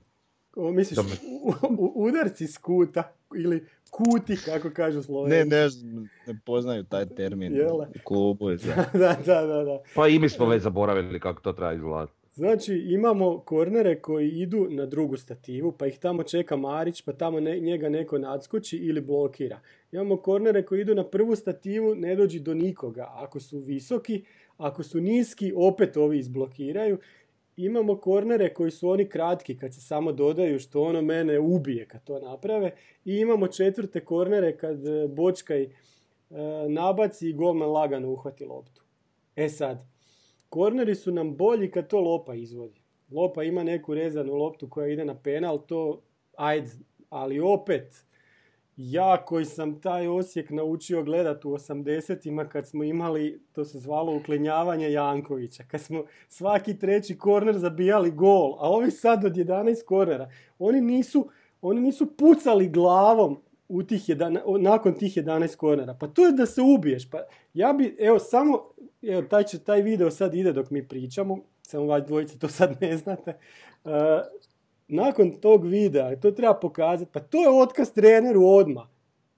[0.57, 3.03] o, misliš, u- u- udarci s kuta
[3.37, 5.49] ili kuti, kako kažu Ne, Slovenci.
[5.49, 7.87] ne, znam, ne poznaju taj termin Jele.
[7.87, 8.59] u klubu.
[8.59, 8.75] sve.
[8.95, 9.81] da, da, da, da.
[9.95, 12.13] Pa i mi smo već zaboravili kako to treba izgledati.
[12.35, 17.41] Znači, imamo kornere koji idu na drugu stativu, pa ih tamo čeka Marić, pa tamo
[17.41, 19.61] ne- njega neko nadskoči ili blokira.
[19.93, 23.09] Imamo kornere koji idu na prvu stativu, ne dođi do nikoga.
[23.11, 24.25] Ako su visoki,
[24.57, 26.99] ako su niski, opet ovi izblokiraju.
[27.57, 32.05] Imamo kornere koji su oni kratki, kad se samo dodaju, što ono mene ubije kad
[32.05, 32.71] to naprave.
[33.05, 35.69] I imamo četvrte kornere kad e, Bočkaj e,
[36.69, 38.83] nabaci i golman lagano uhvati loptu.
[39.37, 39.93] E sad,
[40.53, 42.81] Korneri su nam bolji kad to Lopa izvodi.
[43.11, 46.03] Lopa ima neku rezanu loptu koja ide na penal, to
[46.37, 46.71] ajde,
[47.09, 48.05] ali opet
[48.77, 54.17] ja koji sam taj Osijek naučio gledat u 80-ima kad smo imali, to se zvalo
[54.17, 60.31] uklinjavanje Jankovića, kad smo svaki treći korner zabijali gol, a ovi sad od 11 kornera,
[60.59, 61.29] oni nisu,
[61.63, 65.95] oni nisu pucali glavom u tih jedan, nakon tih 11 kornera.
[66.01, 67.11] Pa to je da se ubiješ.
[67.11, 67.19] Pa
[67.55, 68.63] ja bi, evo samo,
[69.03, 72.77] evo taj, će, taj video sad ide dok mi pričamo, samo vas dvojice to sad
[72.81, 73.39] ne znate.
[73.85, 73.91] Uh,
[74.89, 78.87] nakon tog videa, to treba pokazati, pa to je otkaz treneru odmah.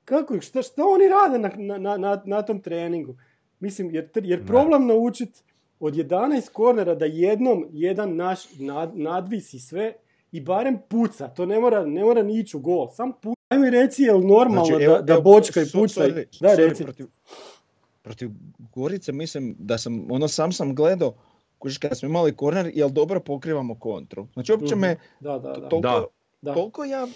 [0.05, 3.17] Kako, šta, šta oni rade na, na, na, na tom treningu?
[3.61, 5.43] Mislim, jer, jer problem naučiti
[5.81, 9.95] od 11 kornera da jednom jedan naš nad, nadvisi sve
[10.33, 11.29] i barem puca.
[11.29, 12.89] To ne mora, ne mora ni ići u gol.
[12.89, 13.44] Sam puca.
[13.55, 16.01] Aj mi reci, je li normalno Znači, da, evo- da evo, bočka i so- puca?
[16.01, 16.85] sorry, da, sorry, reci.
[16.85, 17.07] Protiv,
[18.03, 18.31] protiv
[18.71, 21.15] Gorice mislim da sam, ono sam sam gledao,
[21.59, 24.27] kužiš kad smo imali korner, jel dobro pokrivamo kontru.
[24.33, 24.81] Znači uopće Mhm.
[24.81, 25.55] me Da, da, da.
[25.61, 26.05] toliko, Da.
[26.43, 26.55] da.
[26.55, 27.07] toliko ja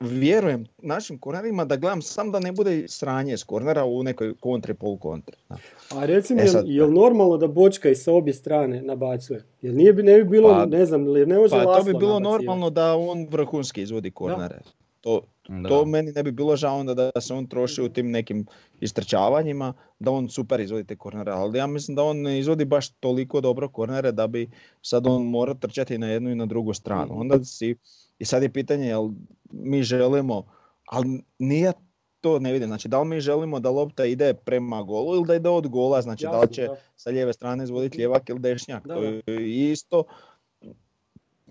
[0.00, 4.74] vjerujem našim kornerima da gledam sam da ne bude sranje s kornera u nekoj kontri,
[4.74, 5.36] polukontri.
[5.48, 5.56] Da.
[5.90, 9.44] A recimo, E jel, sad- jel normalno da bočka i sa obje strane nabacuje?
[9.62, 12.08] Jer nije bi, ne bi bilo, Pa- ne znam, ne može Pa to bi bilo
[12.10, 12.22] nabacivati.
[12.36, 14.58] normalno da on vrhunski izvodi kornere.
[15.00, 15.68] To, Da.
[15.68, 18.46] To meni ne bi bilo žao onda da se on troši u tim nekim
[18.80, 22.88] istrčavanjima, da on super izvodi te kornere, ali ja mislim da on ne izvodi baš
[22.88, 24.50] toliko dobro kornere da bi
[24.82, 27.12] sad on morao trčati na jednu i na drugu stranu.
[27.12, 27.20] Mhm.
[27.20, 27.76] Onda si,
[28.18, 29.10] i sad je pitanje jel
[29.52, 30.44] mi želimo,
[30.86, 31.72] ali nije
[32.20, 35.34] to ne vidim, znači da li mi želimo da lopta ide prema golu ili da
[35.34, 36.76] ide od gola, znači da li će da.
[36.96, 40.04] sa lijeve strane izvoditi lijevak ili dešnjak, Da, to je isto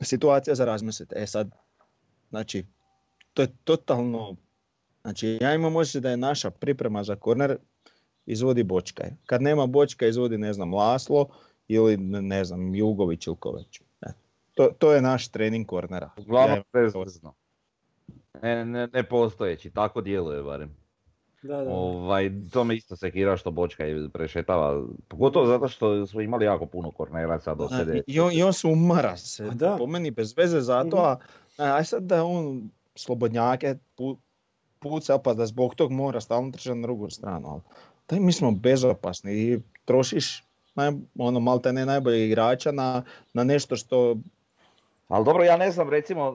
[0.02, 1.16] situacija za razmisliti.
[1.18, 1.50] E sad,
[2.30, 2.66] znači,
[3.34, 4.36] to je totalno,
[5.02, 7.58] znači ja imam osjećaj da je naša priprema za korner
[8.26, 9.10] izvodi Bočkaj.
[9.26, 11.28] Kad nema Bočka izvodi, ne znam, Laslo
[11.68, 13.82] ili ne znam, Jugović ili Kovač.
[14.02, 14.08] E,
[14.54, 16.10] To, to je naš trening kornera.
[16.18, 17.34] Uglavnom Ja- bezvezno.
[18.42, 20.76] Ne, ne, ne postojeći, tako djeluje barem.
[21.44, 21.70] Da, da.
[21.70, 26.66] Ovaj, to me isto sekira što Bočka i prešetava, pogotovo zato što smo imali jako
[26.66, 28.02] puno kornera sad do A, sede.
[28.08, 29.76] I on, i on se umara se, da.
[29.78, 31.18] po meni bez veze zato, a
[31.58, 34.18] a aj sad da on slobodnjake pu,
[34.80, 37.48] puca pa da zbog tog mora stalno trčati na drugu stranu.
[37.50, 37.62] Ali
[38.10, 40.44] daj mi smo bezopasni i trošiš
[40.76, 43.04] naj, ono, malte ne najbolje igrača na,
[43.34, 44.16] na nešto što
[45.08, 46.34] Ali dobro, ja ne znam, recimo,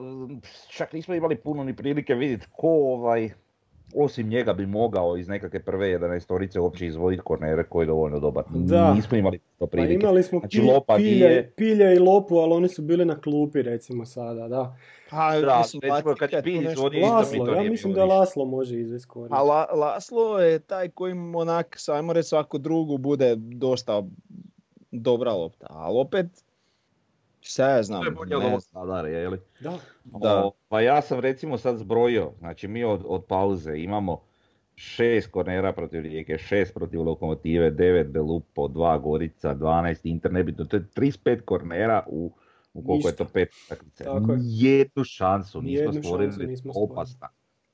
[0.69, 3.29] čak nismo imali puno ni prilike vidjeti ko ovaj,
[3.95, 8.43] osim njega bi mogao iz nekakve prve 11 uopće izvoditi kornere koji je dovoljno dobar.
[8.49, 8.93] Da.
[8.93, 9.93] Nismo imali to Pa prilike.
[9.95, 13.15] imali smo Znači, pi- Lopa pilja, nije- pilja i lopu, ali oni su bili na
[13.15, 14.75] klupi recimo sada, da.
[15.09, 18.05] Pa, Da, mislim, recimo, kad je Pilj izvodio, mi Laslo, to ja mislim da.
[18.05, 19.29] Laslo može izvesti korner.
[19.31, 24.03] A La, Laslo je taj koji onak, ajmo reći svaku drugu bude dosta
[24.91, 26.25] dobra lopta, ali opet,
[27.41, 29.05] šta ja znam, To je ne znam.
[29.05, 29.39] Je li?
[29.59, 29.77] Da.
[30.03, 30.45] Da.
[30.45, 34.21] O, Pa ja sam recimo sad zbrojio, znači mi od, od pauze imamo
[34.75, 40.77] šest kornera protiv Rijeke, šest protiv Lokomotive, devet Belupo, dva Gorica, 12 Inter, nebitno, to
[40.77, 42.31] je 35 kornera u,
[42.73, 43.33] u koliko je to Ništa.
[43.33, 43.49] pet
[43.99, 44.37] je.
[44.41, 47.27] Jednu šansu nismo stvorili, šansu nismo opasna.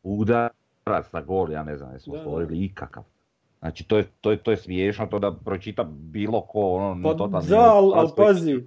[0.03, 3.03] Udarac na gol, ja ne znam, jesmo stvorili ikakav.
[3.65, 7.13] Znači to je, to, je, to je smiješno to da pročita bilo ko, ono, Pa
[7.15, 8.63] totalni da, al- al pazi,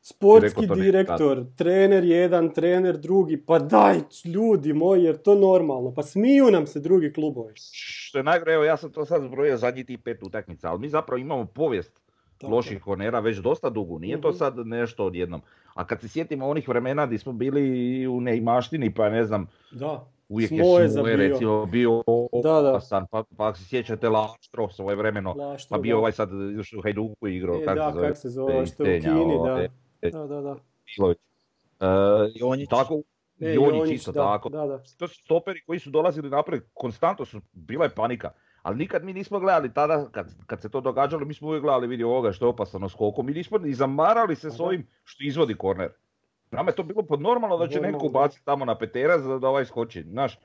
[0.00, 3.94] Sportski to ne direktor, trener jedan, trener drugi, pa daj
[4.26, 7.52] ljudi moji, jer to normalno, pa smiju nam se drugi klubovi.
[7.72, 10.88] Što je najgore, evo ja sam to sad zbrojio zadnjih tih pet utakmica, ali mi
[10.88, 12.00] zapravo imamo povijest
[12.38, 14.36] Tako loših kornera već dosta dugo, nije to Mhm.
[14.36, 15.40] sad nešto odjednom.
[15.74, 17.62] A kad se sjetimo onih vremena gdje smo bili
[18.06, 21.16] u neimaštini, pa ne znam, Da, uvijek Smoje je Smoje zabio.
[21.16, 22.02] recimo bio
[22.42, 22.70] Da, da.
[22.70, 25.98] opasan, pa, pa ako se sjećate Laštro svoje vremeno, Laštro, pa bio da.
[25.98, 28.84] ovaj sad još u Hajduku igrao, E, kako da, se zove, kak se zove, što
[28.84, 29.68] je u Kini, ovaj,
[30.02, 30.10] da.
[30.10, 30.56] Da, da, da.
[30.88, 31.18] Milović.
[31.80, 31.86] E,
[32.34, 32.68] Jonjić.
[32.68, 33.02] tako,
[33.40, 34.48] E, Jonjić, isto da, tako.
[34.48, 34.82] Da, da.
[34.98, 38.30] To su stoperi koji su dolazili naprijed, konstantno su, bila je panika.
[38.62, 41.86] Ali nikad mi nismo gledali tada, kad, kad se to događalo, mi smo uvijek gledali
[41.86, 43.26] vidi ovoga što je opasano skokom.
[43.26, 44.64] Mi nismo ni zamarali se Pa s da.
[44.64, 45.90] ovim što izvodi korner.
[46.50, 49.48] Nama je to bilo pod normalno da će neko ubaciti tamo na petera za da
[49.48, 50.02] ovaj skoči.
[50.02, 50.38] Znaš,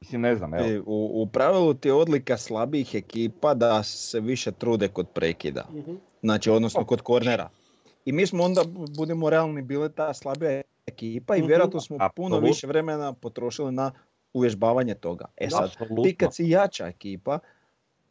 [0.00, 0.64] mislim ne znam, evo.
[0.66, 5.64] E, U, u pravilu ti je odlika slabijih ekipa da se više trude kod prekida.
[5.72, 5.92] Mhm.
[6.20, 7.48] Znači, odnosno kod kornera.
[8.04, 11.48] I mi smo onda, budemo realni, bile ta slabija ekipa i Mhm.
[11.48, 12.38] vjerojatno smo puno Apsolutno.
[12.40, 13.92] više vremena potrošili na
[14.32, 15.24] uvježbavanje toga.
[15.36, 16.02] E sad, Apsolutno.
[16.02, 17.38] ti kad si jača ekipa,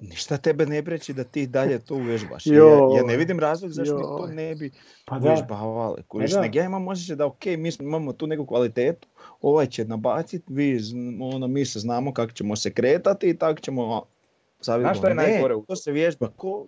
[0.02, 2.46] ništa tebe ne priječi da ti dalje to uvježbaš.
[2.46, 2.56] Joj.
[2.92, 4.72] Ja, ja ne vidim razlog zašto mi to ne bi
[5.06, 6.04] Pa da, uvježbavali.
[6.04, 6.42] Kužiš, da.
[6.42, 9.08] nego ja imam osjećaj da ok, mi imamo tu neku kvalitetu,
[9.42, 10.80] ovaj će nabaciti, vi,
[11.24, 14.04] ono, mi se znamo kako ćemo se kretati i tako ćemo
[14.62, 16.28] Znaš šta je najgore Ne, u- to se vježba.
[16.30, 16.66] Ko,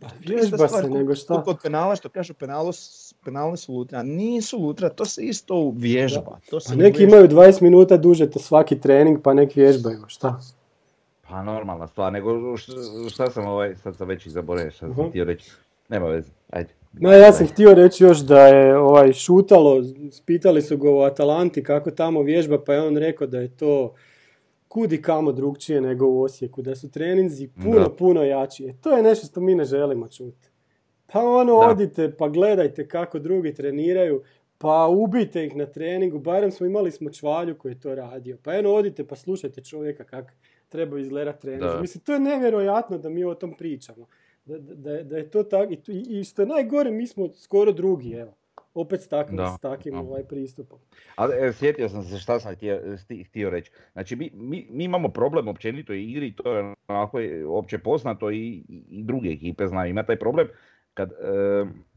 [0.00, 1.42] Pa to vježba se, nego šta?
[1.42, 4.02] Kod penala što kažu penalu, s- penali su lutra.
[4.02, 6.38] Nisu lutra, to se isto vježba.
[6.50, 7.16] To se Pa neki vježba.
[7.16, 10.40] imaju 20 minuta duže te svaki trening, pa nek vježbaju, šta?
[11.30, 12.72] Pa normalna stvar, nego šta,
[13.10, 15.08] šta sam ovaj, sad sam već i zaboravio šta sam Mhm.
[15.08, 15.50] htio reći.
[15.88, 16.70] Nema veze, ajde.
[16.92, 19.82] No, ja sam htio reći još da je ovaj šutalo,
[20.26, 23.94] pitali su ga u Atalanti kako tamo vježba, pa je on rekao da je to
[24.68, 27.90] kudi kamo drugčije nego u Osijeku, da su treninzi puno, Da.
[27.90, 28.64] puno jači.
[28.64, 30.48] E, to je nešto što mi ne želimo čuti.
[31.06, 31.68] Pa ono, Da.
[31.68, 34.22] odite, pa gledajte kako drugi treniraju,
[34.58, 38.36] pa ubijte ih na treningu, barem smo imali smo čvalju koji je to radio.
[38.42, 40.28] Pa eno, odite pa slušajte čovjeka kako
[40.70, 41.50] treba izgledati.
[41.50, 41.78] Da.
[41.80, 44.06] Mislim, to je nevjerojatno da mi o tom pričamo.
[44.44, 47.72] Da, da, da je to tako, i, to- i što je najgore, mi smo skoro
[47.72, 48.34] drugi, evo.
[48.74, 50.00] Opet s takvim, Da, s takvim da.
[50.00, 50.78] ovaj pristupom.
[51.16, 52.80] Ali e, sjetio sam se šta sam htio,
[53.24, 53.70] htio reći.
[53.92, 58.30] Znači mi, mi, mi imamo problem općenito u igri, to je onako je opće poznato
[58.30, 60.48] i, i- i druge ekipe znaju ima taj problem.
[60.94, 61.14] Kad e,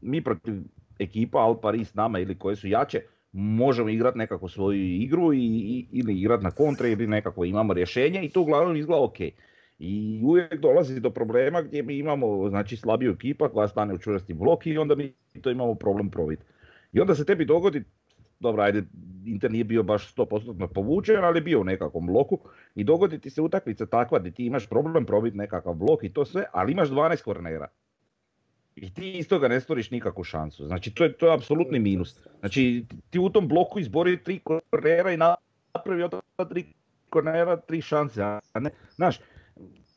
[0.00, 0.54] mi protiv
[0.98, 3.00] ekipa Al Paris nama ili koje su jače,
[3.36, 8.20] možemo igrati nekako svoju igru i, i- ili igrati na kontre ili nekako imamo rješenje
[8.22, 9.20] i to uglavnom izgleda ok.
[9.78, 14.34] I uvijek dolazi do problema gdje mi imamo znači, slabiju ekipa koja stane u čvrsti
[14.34, 16.42] blok i onda mi to imamo problem probiti.
[16.92, 17.82] I onda se tebi dogodi
[18.40, 18.82] dobro, ajde,
[19.26, 22.38] Inter nije bio baš 100% povučen, ali bio u nekakvom bloku
[22.74, 26.24] i dogodi ti se utakmica takva gdje ti imaš problem probiti nekakav blok i to
[26.24, 27.68] sve, ali imaš 12 kornera.
[28.76, 30.66] I ti iz toga ne stvoriš nikakvu šansu.
[30.66, 32.20] Znači, to je, to je apsolutni minus.
[32.40, 36.64] Znači, ti u tom bloku izbori tri kornera i napravi od ta tri
[37.08, 38.22] kornera tri šanse.
[38.22, 39.18] A ne, znaš,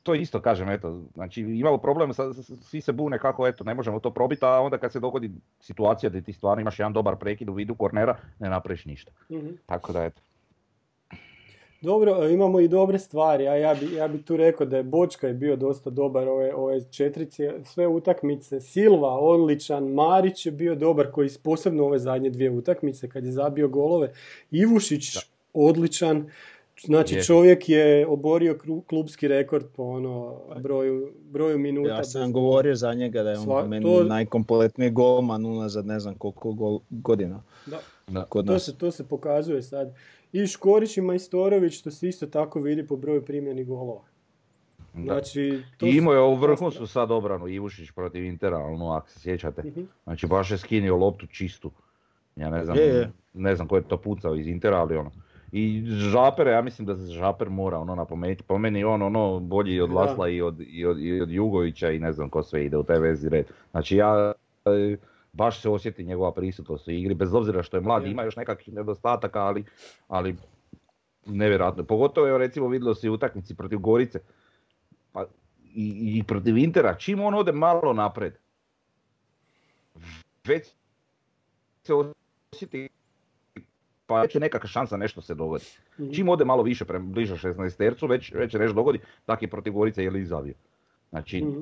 [0.04, 4.00] to isto kažem, eto, znači imamo problem, sa, svi se bune kako, eto, ne možemo
[4.00, 7.50] to probiti, a onda kad se dogodi situacija gdje ti stvarno imaš jedan dobar prekid
[7.50, 9.12] u vidu kornera, ne napraviš ništa.
[9.32, 9.48] Mhm.
[9.66, 10.22] Tako da, eto.
[11.82, 14.84] Dobro, e, imamo i dobre stvari, a ja bi, ja bi tu rekao da je
[14.84, 20.76] Bočka je bio dosta dobar ove, ove četrice, sve utakmice, Silva odličan, Marić je bio
[20.76, 24.12] dobar koji posebno ove zadnje dvije utakmice kad je zabio golove,
[24.52, 25.18] Ivušić
[25.54, 26.30] odličan,
[26.80, 27.24] znači Je.
[27.24, 31.90] čovjek je oborio klubski rekord po ono broju, broju minuta.
[31.90, 35.86] Ja sam bez govorio za njega da je on Sva- meni to- najkompletniji golman unazad
[35.86, 37.80] ne znam koliko gol- godina Da.
[38.08, 38.24] Da.
[38.24, 39.94] kod To se, to se pokazuje sad.
[40.34, 44.02] I Škorić i Majstorović, to se isto tako vidi po broju primljenih golova.
[44.94, 45.04] Da.
[45.04, 49.20] Znači, to I imao je ovu vrhunsku sad obranu Ivušić protiv Intera, ono, ako se
[49.20, 49.64] sjećate.
[49.64, 49.82] Mhm.
[50.04, 51.72] Znači, baš je skinio loptu čistu.
[52.36, 53.12] Ja ne znam, Je, je.
[53.34, 55.12] ne znam ko je to pucao iz Intera, ali ono.
[55.52, 58.44] I Žapere, ja mislim da se Žaper mora ono napomenuti.
[58.44, 59.92] Po meni je on ono bolji od.
[59.92, 62.84] Lasla i od, i, od, i od Jugovića i ne znam ko sve ide u
[62.84, 63.46] taj vezi red.
[63.72, 64.34] Znači ja
[64.66, 64.98] e,
[65.38, 68.12] baš se osjeti njegova prisutnost u igri, bez obzira što je mlad, Je.
[68.12, 69.66] ima još nekakvih nedostataka, ali,
[70.08, 70.36] ali
[71.26, 71.84] nevjerojatno.
[71.84, 74.20] Pogotovo evo recimo vidjelo se i u utakmici protiv Gorice
[75.12, 75.26] pa,
[75.64, 78.38] i, i protiv Intera, čim on ode malo napred,
[80.46, 80.74] već
[81.84, 81.94] se
[82.54, 82.90] osjeti
[84.06, 85.66] pa već je nekakva šansa nešto se dogodi.
[86.00, 86.12] Mhm.
[86.12, 89.74] Čim ode malo više prema bliže 16 tercu, već, već nešto dogodi, tak je protiv
[89.74, 90.54] Gorice ili izavio.
[91.10, 91.62] Znači, Mhm.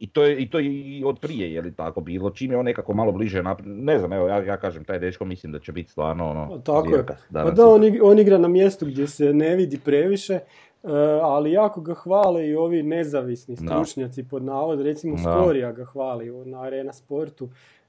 [0.00, 2.56] I to je i to je i od prije je li tako bilo, čim je
[2.56, 5.58] on nekako malo bliže naprijed, ne znam, evo ja, ja kažem, taj dečko mislim da
[5.58, 7.06] će biti stvarno ono, tako je.
[7.32, 10.40] Pa da, on, on igra na mjestu gdje se ne vidi previše, e,
[11.22, 15.22] ali jako ga hvale i ovi nezavisni stručnjaci pod navod, recimo Da.
[15.22, 17.48] Skorija ga hvali na Arena Sportu.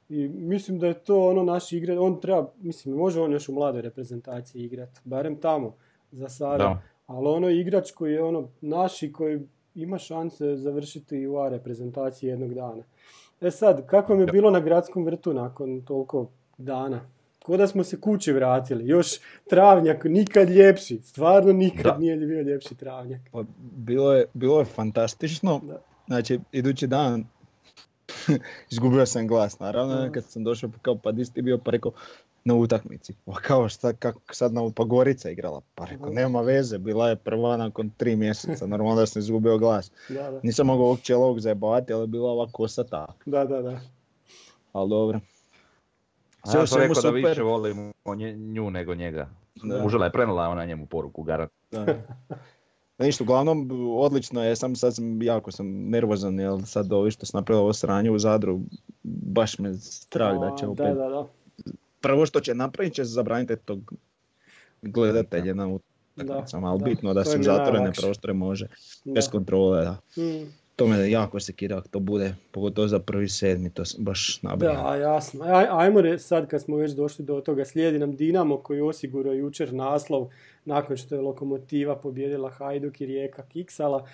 [0.10, 3.54] I mislim da je to ono naš igra, on treba, mislim, može on još u
[3.54, 5.76] mladoj reprezentaciji igrati, barem tamo
[6.12, 6.58] za sada.
[6.58, 6.82] Da.
[7.08, 9.40] Ali ono igrač koji je ono naši koji
[9.76, 12.84] ima šanse završiti u A reprezentaciji jednog dana.
[13.42, 17.02] E sad, kako mi je bilo na gradskom vrtu nakon toliko dana?
[17.44, 18.88] Ko da smo se kući vratili.
[18.88, 19.08] Još
[19.50, 21.00] travnjak, nikad ljepši.
[21.00, 21.98] Stvarno nikad Da.
[21.98, 23.22] nije bio ljepši travnjak.
[23.32, 25.62] Pa bilo je, bilo je fantastično.
[25.64, 25.82] Da.
[26.08, 27.26] Znači, idući dan
[28.72, 30.12] izgubio sam glas, naravno, Mhm.
[30.12, 31.92] kad sam došao, kao pa di si ti bio, pa rekao,
[32.46, 33.14] na utakmici.
[33.26, 35.62] Pa kao šta, kako sad na, pa Gorica igrala.
[35.76, 39.92] Pa rekao, nema veze, bila je prva nakon tri mjeseca, normalno da sam izgubio glas.
[40.10, 40.40] Da, da.
[40.44, 43.80] Nisam mogao ovog čelovog zajebavati, ali je bila ova kosata, Da, da, da.
[44.74, 45.20] ali dobro.
[46.42, 49.30] A Sve ja sam rekao da više volim nje- nju nego njega.
[49.56, 49.84] Da.
[49.86, 51.52] Užela je prenela ona njemu poruku, garant.
[51.72, 51.86] Da.
[51.86, 51.96] Da,
[53.06, 57.38] Ništa, uglavnom odlično je, sam sad sam jako sam nervozan jer sad ovi što sam
[57.38, 58.60] napravio ovo sranje u Zadru,
[59.04, 61.28] baš me strah da će opet, Da, da, da.
[62.02, 63.94] Prvo što će napraviti će zabraniti tog
[64.82, 68.68] gledatelja na utakmicama, ali da, bitno da se u zatvorene prostore može,
[69.06, 69.14] Da.
[69.14, 70.22] bez kontrole, da.
[70.24, 70.62] Mm.
[70.76, 74.74] To me jako sekira ako to bude, pogotovo za prvi sedmi, to sam baš nabrio.
[74.74, 75.46] Da, jasno.
[75.46, 78.84] Aj, ajmo re- sad kad smo već došli do toga, slijedi nam Dinamo koji je
[78.84, 80.30] osigurao jučer naslov
[80.66, 84.08] nakon što je Lokomotiva pobjedila Hajduk i Rijeka kiksala.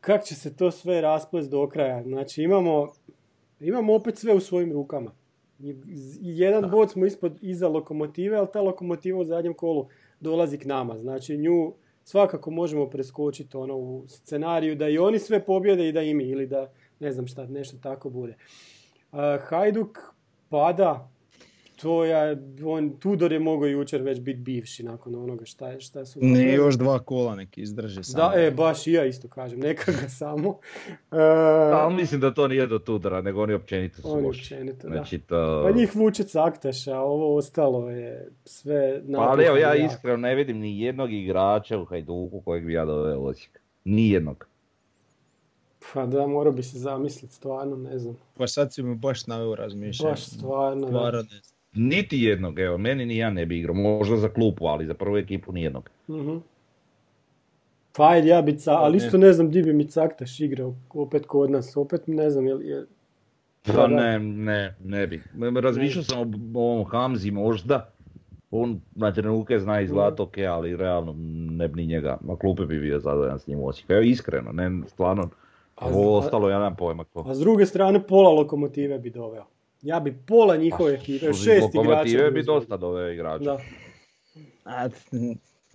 [0.00, 2.02] Kak će se to sve rasplest do kraja?
[2.02, 2.92] Znači imamo,
[3.60, 5.10] imamo opet sve u svojim rukama.
[5.60, 5.76] I-
[6.20, 9.88] Jedan bod smo ispod, iza Lokomotive, ali ta Lokomotiva u zadnjem kolu
[10.20, 10.98] dolazi k nama.
[10.98, 11.72] Znači nju
[12.04, 16.24] svakako možemo preskočiti ono u scenariju da i oni sve pobjede i da i mi
[16.24, 18.34] ili da ne znam šta, nešto tako bude.
[19.12, 19.98] Uh, Hajduk
[20.48, 21.10] pada,
[21.82, 26.04] to je, on, Tudor je mogao jučer već biti bivši nakon onoga šta, je, šta
[26.04, 26.18] su...
[26.22, 28.28] Ne, još dva kola neki izdrže samo.
[28.28, 30.48] Da, e, baš i ja isto kažem, neka ga samo.
[31.10, 31.18] Uh,
[31.72, 34.40] Ali mislim da to nije do Tudora, nego oni općenito su oni loši.
[34.40, 34.94] općenito, da.
[34.94, 35.62] Znači to...
[35.64, 40.34] Pa njih vuče caktaša, a ovo ostalo je sve Pa ali evo ja iskreno ne
[40.34, 43.60] vidim ni jednog igrača u Hajduku kojeg bi ja doveo u Osijek.
[43.84, 44.46] Ni jednog.
[45.92, 48.16] Pa da, morao bi se zamisliti, stvarno, ne znam.
[48.34, 50.12] Pa sad si mi baš naveo razmišljanje.
[50.12, 50.86] Baš stvarno, da.
[50.86, 51.57] Stvarno ne znam.
[51.78, 53.74] Niti jednog, evo, meni ni ja ne bi igrao.
[53.74, 55.90] Možda za klupu, ali za prvu ekipu ni jednog.
[56.08, 56.36] Mhm.
[57.92, 61.26] Pa ajde, ja bi ca- ali isto ne znam di bi mi Caktaš igrao opet
[61.26, 62.84] kod nas, opet ne znam jel, jel
[63.62, 63.86] Pa Da, da.
[63.88, 65.22] ne, ne, ne bi.
[65.56, 66.18] Razmišljao sam
[66.54, 67.90] o ovom Hamzi možda.
[68.50, 71.14] On na trenutke zna izgledati ok, ali realno
[71.50, 72.18] ne bi ni njega.
[72.20, 73.92] Na klupe bi bio zadovoljan s njim u Osijeku.
[73.92, 75.28] Evo iskreno, ne stvarno.
[75.76, 77.24] A Ovo ostalo ja nemam pojma ko.
[77.28, 79.44] A s druge strane, pola lokomotive bi doveo.
[79.82, 81.70] Ja bi pola njihove ekipe, šest igrača.
[81.72, 83.44] Pa, Lokomotive bi dosta doveo igrača.
[83.44, 83.58] Da.
[84.64, 84.88] A,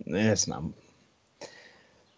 [0.06, 0.74] ne znam.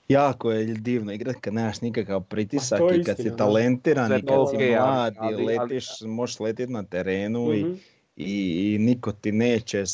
[0.08, 4.22] Jako je divno igrat kad nemaš nikakav pritisak Pa i kad istina, si talentiran i
[4.22, 7.74] kad si mlad i letiš, možeš letiti na terenu i, Mhm.
[8.16, 9.84] i, i niko ti neće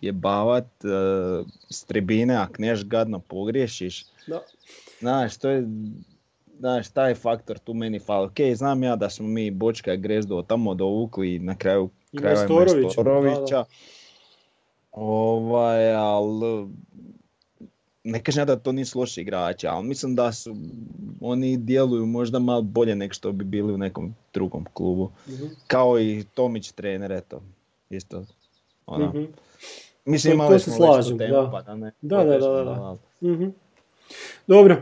[0.00, 4.04] jebavat uh, s tribine ako neš gadno pogriješiš.
[4.26, 4.42] Da.
[5.00, 5.64] Znaš, to je,
[6.62, 8.26] znaš, taj faktor tu meni fali.
[8.26, 12.16] Ok, znam ja da smo mi Bočka i Grezdo tamo dovukli i na kraju I
[12.18, 13.64] krajeva da, da.
[14.92, 16.68] Ovaj, ali
[18.04, 20.56] ne kažem ja da to nisu loši igrači, ali mislim da su
[21.20, 25.10] oni djeluju možda malo bolje nego što bi bili u nekom drugom klubu.
[25.28, 25.44] Mhm.
[25.66, 27.42] Kao i Tomić trener, eto.
[27.90, 28.24] Isto.
[28.86, 29.06] Ono.
[29.06, 29.24] Mhm.
[30.04, 31.48] Mislim To- imali to se smo slažem, da.
[31.52, 31.92] pa da ne.
[32.02, 32.70] Da, da, da, da, da.
[32.72, 33.48] ali- Mhm.
[34.46, 34.76] Dobro,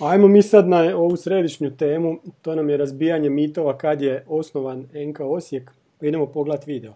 [0.00, 4.86] ajmo mi sad na ovu središnju temu, to nam je razbijanje mitova kad je osnovan
[5.08, 5.70] NK Osijek.
[6.00, 6.94] Idemo pogledati video.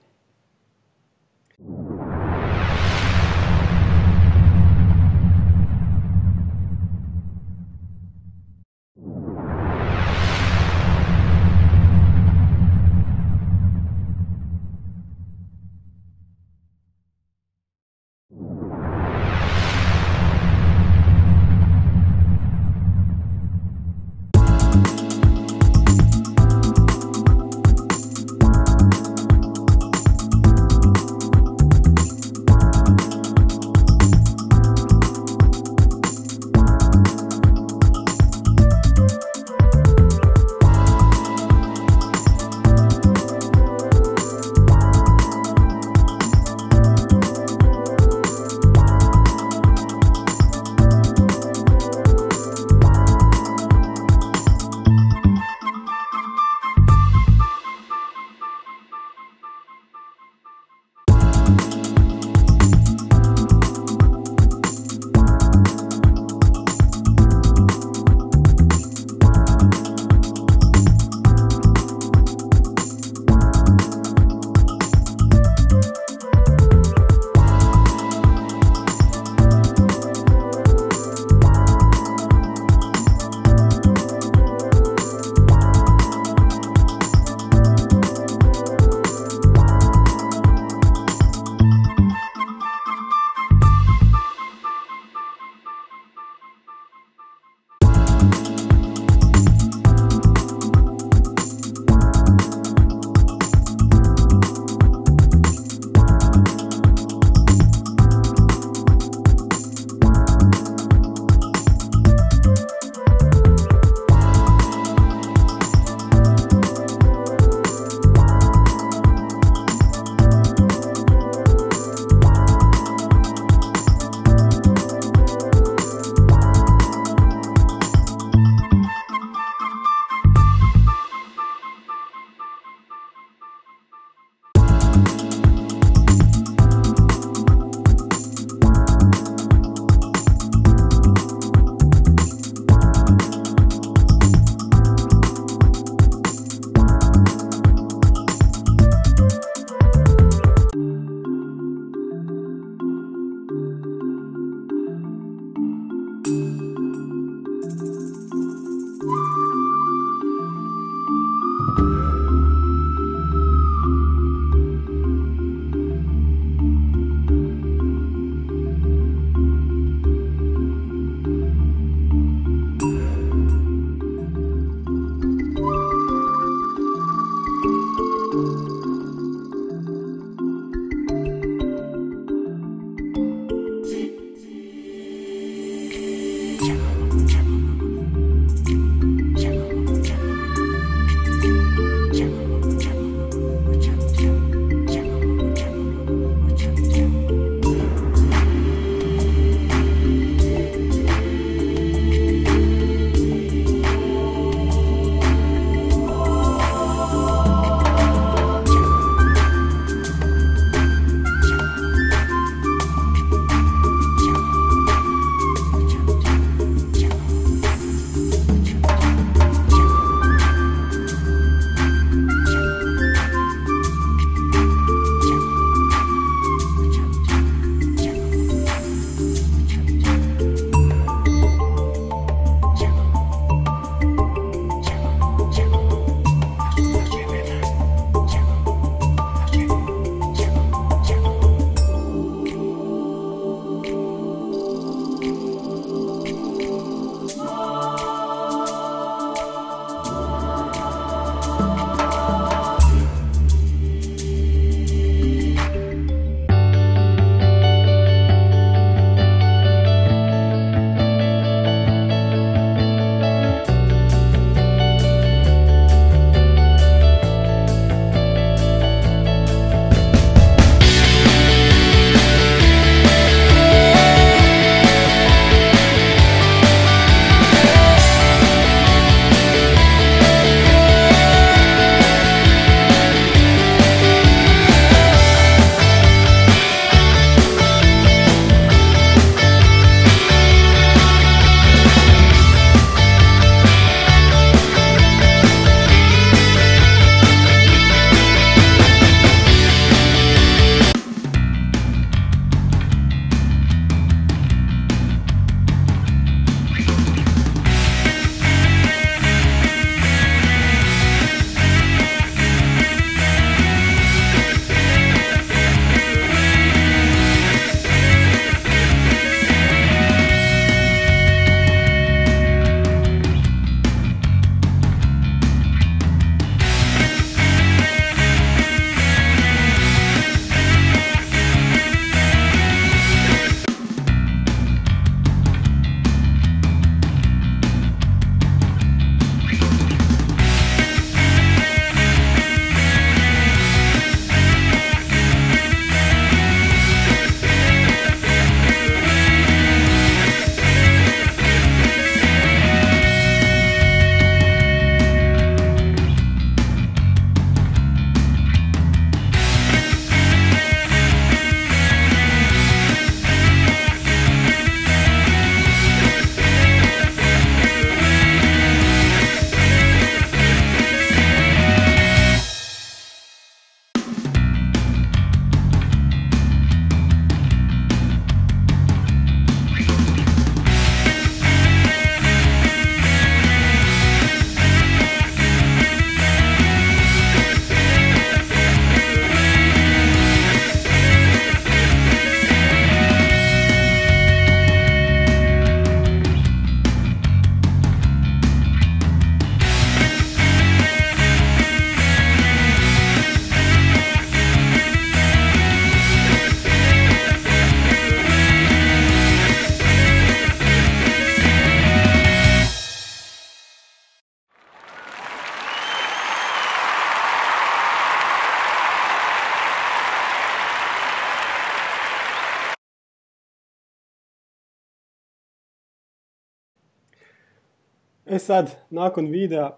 [428.35, 429.77] E sad, nakon videa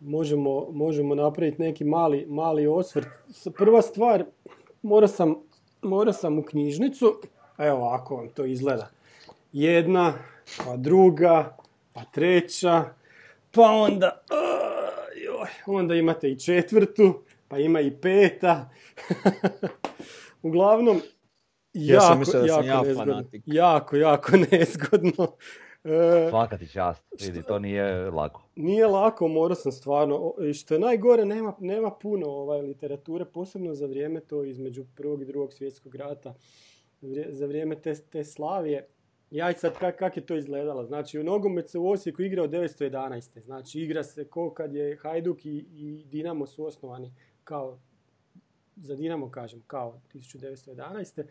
[0.00, 3.06] možemo, možemo napraviti neki mali, mali osvrt.
[3.56, 4.24] Prva stvar,
[4.82, 5.34] morao sam,
[5.82, 7.20] morao sam u knjižnicu,
[7.58, 8.90] evo ovako vam to izgleda.
[9.52, 10.14] Jedna,
[10.64, 11.56] pa druga,
[11.92, 12.84] pa treća,
[13.50, 14.22] pa onda,
[15.24, 18.70] joj, onda imate i četvrtu, pa ima i peta.
[20.42, 21.00] Uglavnom,
[21.74, 23.14] Ja sam jako, da sam jako ja nezgodno.
[23.14, 23.42] fanatik.
[23.46, 25.36] Jako, jako nezgodno.
[25.84, 28.42] E, Svaka ti čast, vidi, to nije lako.
[28.56, 30.34] Nije lako, morao sam stvarno.
[30.54, 35.26] Što je najgore, nema, nema puno ovaj, literature, posebno za vrijeme to između prvog i
[35.26, 36.34] drugog svjetskog rata,
[37.02, 38.88] vrije- za vrijeme te, te Slavije.
[39.30, 40.84] Ja i sad kak, kak je to izgledalo.
[40.84, 43.40] Znači, u nogomet se u Osijeku igra od 911.
[43.40, 47.12] Znači, igra se ko kad je Hajduk i, i Dinamo su osnovani
[47.44, 47.78] kao,
[48.76, 51.24] za Dinamo kažem, kao 1911.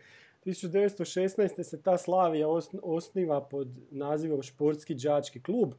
[0.44, 1.62] 1916.
[1.62, 5.74] se ta Slavija osn- osniva pod nazivom Športski đački klub.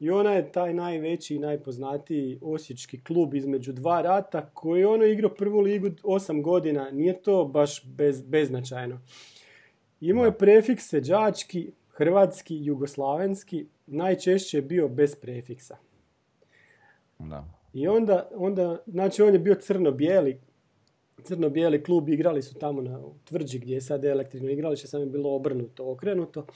[0.00, 5.04] I ona je taj najveći i najpoznatiji osječki klub između dva rata koji je ono
[5.04, 6.90] igrao prvu ligu 8 godina.
[6.90, 9.00] Nije to baš bez, beznačajno.
[10.00, 13.66] Imao je prefikse đački, hrvatski, jugoslavenski.
[13.86, 15.76] Najčešće je bio bez prefiksa.
[17.18, 17.44] Da.
[17.72, 20.40] I onda, onda znači on je bio crno-bijeli,
[21.22, 25.34] crno-bijeli klub, igrali su tamo na tvrđi gdje je sad elektrino igralište, samo je bilo
[25.34, 26.46] obrnuto, okrenuto.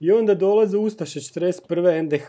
[0.00, 2.02] I onda dolaze Ustaše 41.
[2.02, 2.28] NDH,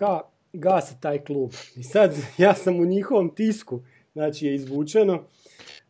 [0.53, 1.51] gase taj klub.
[1.75, 3.81] I sad, ja sam u njihovom tisku,
[4.13, 5.23] znači je izvučeno,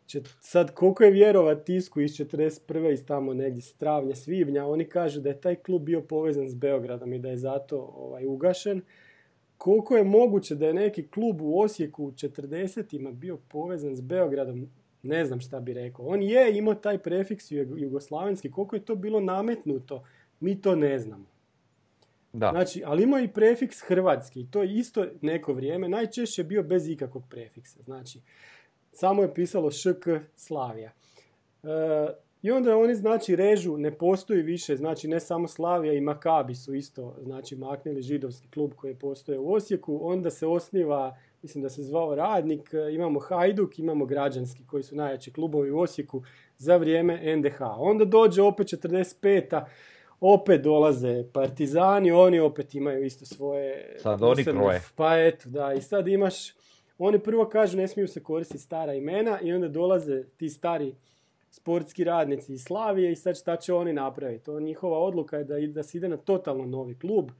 [0.08, 2.94] Če- sad koliko je vjerovat tisku iz 41.
[2.94, 6.56] iz tamo negdje s travnja, svibnja, oni kažu da je taj klub bio povezan s
[6.56, 8.82] Beogradom i da je zato ovaj, ugašen.
[9.58, 14.70] Koliko je moguće da je neki klub u Osijeku u 40-ima bio povezan s Beogradom,
[15.06, 16.06] ne znam šta bi rekao.
[16.06, 20.04] On je imao taj prefiks jug- jugoslavenski, koliko je to bilo nametnuto,
[20.40, 21.26] mi to ne znamo.
[22.34, 22.50] Da.
[22.50, 26.46] Znači, ali imao je i prefiks hrvatski i to je isto neko vrijeme, najčešće je
[26.46, 27.80] bio bez ikakvog prefiksa.
[27.84, 28.20] Znači,
[28.92, 30.92] samo je pisalo ŠK Slavija.
[31.64, 31.68] E,
[32.42, 36.74] I onda oni znači režu, ne postoji više, znači ne samo Slavija i Makabi su
[36.74, 41.84] isto znači maknuli židovski klub koji postoje u Osijeku, onda se osniva, mislim da se
[41.84, 46.24] zvao Radnik, e, imamo Hajduk, imamo Građanski koji su najjači klubovi u Osijeku
[46.58, 47.62] za vrijeme NDH.
[47.78, 49.66] Onda dođe opet 45
[50.20, 53.96] opet dolaze partizani, oni opet imaju isto svoje...
[54.00, 54.82] Sad oni kroje.
[54.96, 56.36] Pa eto, da, i sad imaš,
[56.98, 60.96] oni prvo kažu ne smiju se koristiti stara imena i onda dolaze ti stari
[61.52, 64.46] sportski radnici iz Slavije i sad šta će oni napraviti?
[64.46, 67.32] To njihova odluka je da, da se ide na totalno novi klub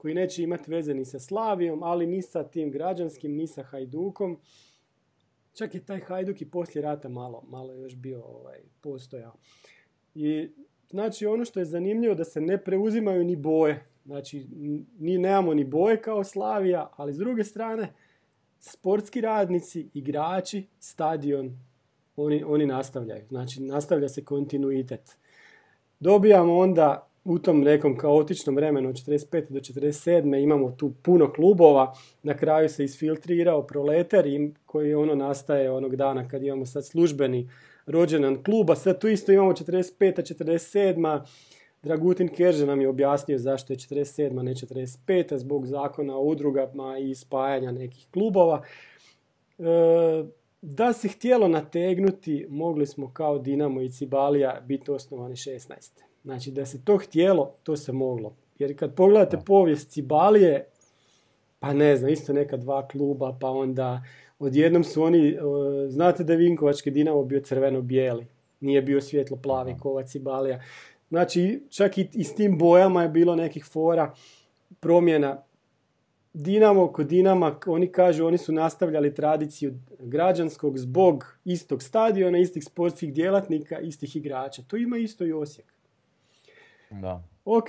[0.00, 4.38] koji neće imati veze ni sa Slavijom, ali ni sa tim građanskim, ni sa Hajdukom.
[5.54, 9.32] Čak je taj Hajduk i poslije rata malo, malo još bio ovaj, postojao.
[10.14, 10.48] I
[10.90, 13.84] znači ono što je zanimljivo da se ne preuzimaju ni boje.
[14.04, 14.46] Znači
[14.98, 17.92] ni nemamo ni boje kao Slavija, ali s druge strane
[18.58, 21.58] sportski radnici, igrači, stadion,
[22.16, 23.24] oni, oni nastavljaju.
[23.28, 25.16] Znači nastavlja se kontinuitet.
[26.00, 29.50] Dobijamo onda u tom nekom kaotičnom vremenu od 45.
[29.50, 30.42] do 47.
[30.42, 31.94] imamo tu puno klubova.
[32.22, 34.24] Na kraju se isfiltrirao proletar
[34.66, 37.48] koji ono nastaje onog dana kad imamo sad službeni
[37.86, 38.76] rođendan kluba.
[38.76, 40.34] Sad tu isto imamo 45.
[40.34, 41.20] 47.
[41.82, 44.42] Dragutin Kerže nam je objasnio zašto je 47.
[44.42, 45.36] ne 45.
[45.36, 48.62] zbog zakona o udrugama i spajanja nekih klubova.
[49.58, 49.62] E,
[50.62, 56.09] da se htjelo nategnuti, mogli smo kao Dinamo i Cibalija biti osnovani 16.
[56.24, 58.34] Znači da se to htjelo, to se moglo.
[58.58, 60.66] Jer kad pogledate povijest Cibalije,
[61.58, 64.02] pa ne znam, isto neka dva kluba, pa onda
[64.38, 65.38] odjednom su oni, e,
[65.88, 68.26] znate da je Vinkovački Dinamo bio crveno-bijeli,
[68.60, 70.62] nije bio svjetlo-plavi kova Cibalija.
[71.08, 74.14] Znači, čak i, i s tim bojama je bilo nekih fora,
[74.80, 75.42] promjena.
[76.32, 83.12] Dinamo, kod Dinama, oni kažu, oni su nastavljali tradiciju građanskog zbog istog stadiona, istih sportskih
[83.12, 84.62] djelatnika, istih igrača.
[84.62, 85.79] To ima isto i Osijek.
[86.90, 87.22] Da.
[87.44, 87.68] Ok,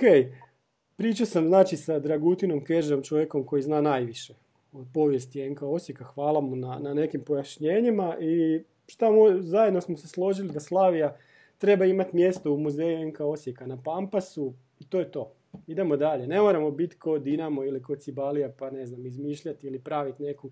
[0.96, 4.34] pričao sam znači sa Dragutinom Kežom, čovjekom koji zna najviše
[4.72, 9.96] od povijesti NK Osijeka, hvala mu na, na nekim pojašnjenjima i šta mo- zajedno smo
[9.96, 11.16] se složili da Slavija
[11.58, 15.32] treba imati mjesto u muzeju NK Osijeka na Pampasu i to je to.
[15.66, 16.26] Idemo dalje.
[16.26, 20.50] Ne moramo biti kod Dinamo ili kod Cibalija pa ne znam, izmišljati ili praviti neku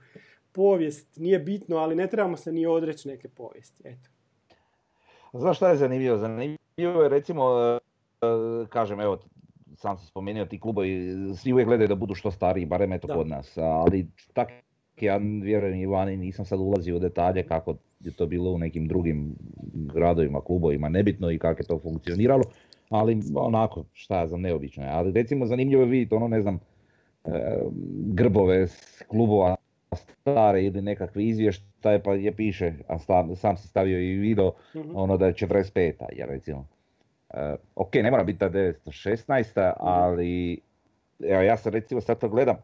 [0.52, 1.16] povijest.
[1.16, 3.82] Nije bitno, ali ne trebamo se ni odreći neke povijesti.
[3.88, 4.08] Eto.
[5.32, 6.16] Znaš šta je zanimljivo?
[6.16, 7.78] Zanimljivo je recimo,
[8.68, 9.18] kažem evo,
[9.74, 13.14] sam sam spomenuo ti klubovi, svi uvijek gledaju da budu što stariji, barem eto Da.
[13.14, 14.48] kod nas, ali tak
[15.00, 18.88] ja vjerujem i vani nisam sad ulazio u detalje kako je to bilo u nekim
[18.88, 19.34] drugim
[19.72, 22.42] gradovima, klubovima, nebitno i kako je to funkcioniralo,
[22.88, 24.90] ali onako, šta ja znam, neobično je.
[24.90, 26.58] Ali recimo zanimljivo je vidjeti ono, ne znam,
[28.06, 29.56] grbove s klubova
[29.94, 34.90] stare ili nekakve izvještaje pa je piše, a sam, sam si stavio i video, mhm.
[34.94, 35.92] ono da je 45.
[36.16, 36.66] Ja recimo.
[37.34, 39.60] E, ok, ne mora biti ta 916.
[39.60, 39.72] Mhm.
[39.76, 40.60] ali
[41.20, 42.56] evo, ja sam recimo sad to gledam,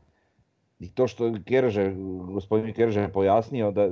[0.81, 1.93] i to što Kerže,
[2.33, 3.89] gospodin Kerže je pojasnio da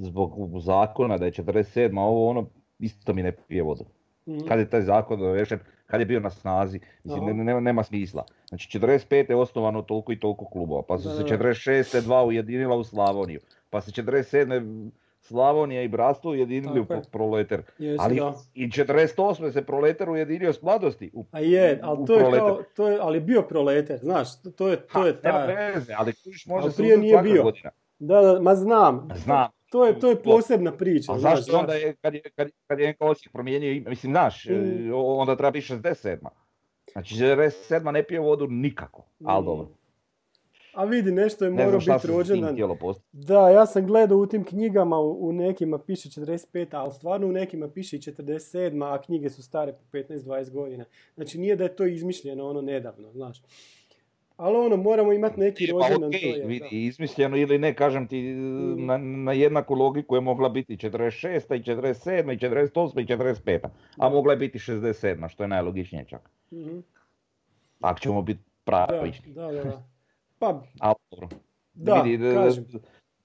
[0.00, 1.98] zbog zakona da je 47.
[2.00, 2.46] ovo ono
[2.78, 3.84] isto mi ne pije vodu.
[4.26, 4.38] Mm.
[4.48, 8.24] Kad je taj zakon dovešen, kad je bio na snazi, mislim, ne, nema smisla.
[8.48, 9.30] Znači 45.
[9.30, 12.00] je osnovano toliko i toliko klubova, pa su se 46.
[12.00, 14.90] dva ujedinila u Slavoniju, pa se 47.
[15.28, 17.62] Slavonija i Bratstvo ujedinili u proleter.
[17.98, 18.20] ali
[18.54, 19.52] i 48.
[19.52, 23.20] se proleter ujedinio s mladosti u A je, ali to je kao, to je, ali
[23.20, 25.46] bio proleter, znaš, to je, to je ta...
[25.46, 27.42] Veze, ali kužiš može prije nije bio.
[27.42, 27.70] Godina.
[27.98, 29.08] Da, da, ma znam.
[29.16, 29.50] Znam.
[29.70, 31.12] To je, to je posebna priča.
[31.12, 34.92] A zašto onda je, kad je, kad, kad je Osijek promijenio, mislim, znaš, mm.
[34.94, 36.16] onda treba biti 67.
[36.92, 37.90] Znači, 67.
[37.90, 39.46] ne pije vodu nikako, ali mm.
[39.46, 39.77] dobro.
[40.78, 42.56] A vidi, nešto je morao biti rođendan.
[43.12, 47.68] Da, ja sam gledao u tim knjigama, u, nekima piše 45, ali stvarno u nekima
[47.68, 50.84] piše i 47, a knjige su stare po 15-20 godina.
[51.14, 53.42] Znači nije da je to izmišljeno ono nedavno, znaš.
[54.36, 56.10] Ali ono, moramo imati neki pa, rođendan.
[56.10, 58.86] Okay, to je, vidi, izmišljeno ili ne, kažem ti, mm.
[58.86, 64.08] na, na, jednaku logiku je mogla biti 46, i 47, i 48, i 45, a
[64.08, 66.30] mogla je biti 67, što je najlogičnije čak.
[66.52, 66.82] Mm-hmm.
[67.80, 69.12] Ako ćemo biti pravi.
[69.26, 69.87] Da, da, da.
[70.38, 71.28] Pa, A, dobro.
[71.74, 72.04] Da,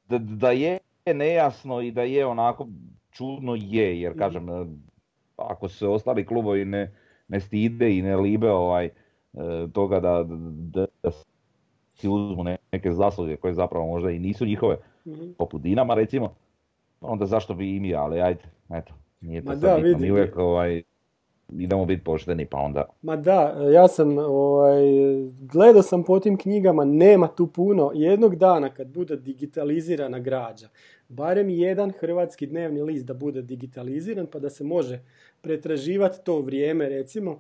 [0.10, 0.80] da, da, je
[1.14, 2.68] nejasno i da je onako
[3.12, 4.20] čudno je, jer mhm.
[4.20, 4.48] kažem,
[5.38, 6.96] ako se ostali klubovi ne,
[7.28, 8.92] ne stide i ne libe ovaj, e,
[9.74, 11.12] toga da, da, da
[11.96, 15.34] si uzmu neke zasluge koje zapravo možda i nisu njihove, mm-hmm.
[15.38, 16.36] poput Dinama recimo,
[17.02, 20.84] onda zašto bi i mi, ali ajde, eto, nije to sad bitno, mi uvijek ovaj,
[21.52, 22.86] idemo biti pošteni pa onda...
[23.02, 24.84] Ma da, ja sam, ovaj,
[25.40, 27.92] gledao sam po tim knjigama, nema tu puno.
[27.94, 30.68] Jednog dana kad bude digitalizirana građa,
[31.10, 35.00] barem jedan hrvatski dnevni list da bude digitaliziran pa da se može
[35.42, 37.40] pretraživati to vrijeme recimo,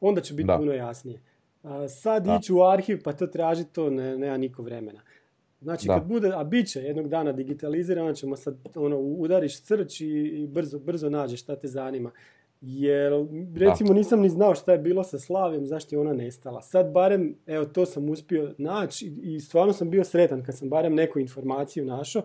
[0.00, 1.20] onda će biti puno jasnije.
[1.62, 5.00] A sad ići u arhiv pa to tražiti, to ne, nema niko vremena.
[5.60, 10.06] Znači kad bude, a bit će jednog dana digitalizirano, ćemo sad ono, udariš crč i,
[10.06, 12.10] i brzo, brzo nađeš šta te zanima.
[12.60, 13.12] Jer,
[13.56, 16.62] recimo, nisam ni znao šta je bilo sa Slavijom, zašto je ona nestala.
[16.62, 20.94] Sad barem, evo, to sam uspio naći i stvarno sam bio sretan kad sam barem
[20.94, 22.22] neku informaciju našao.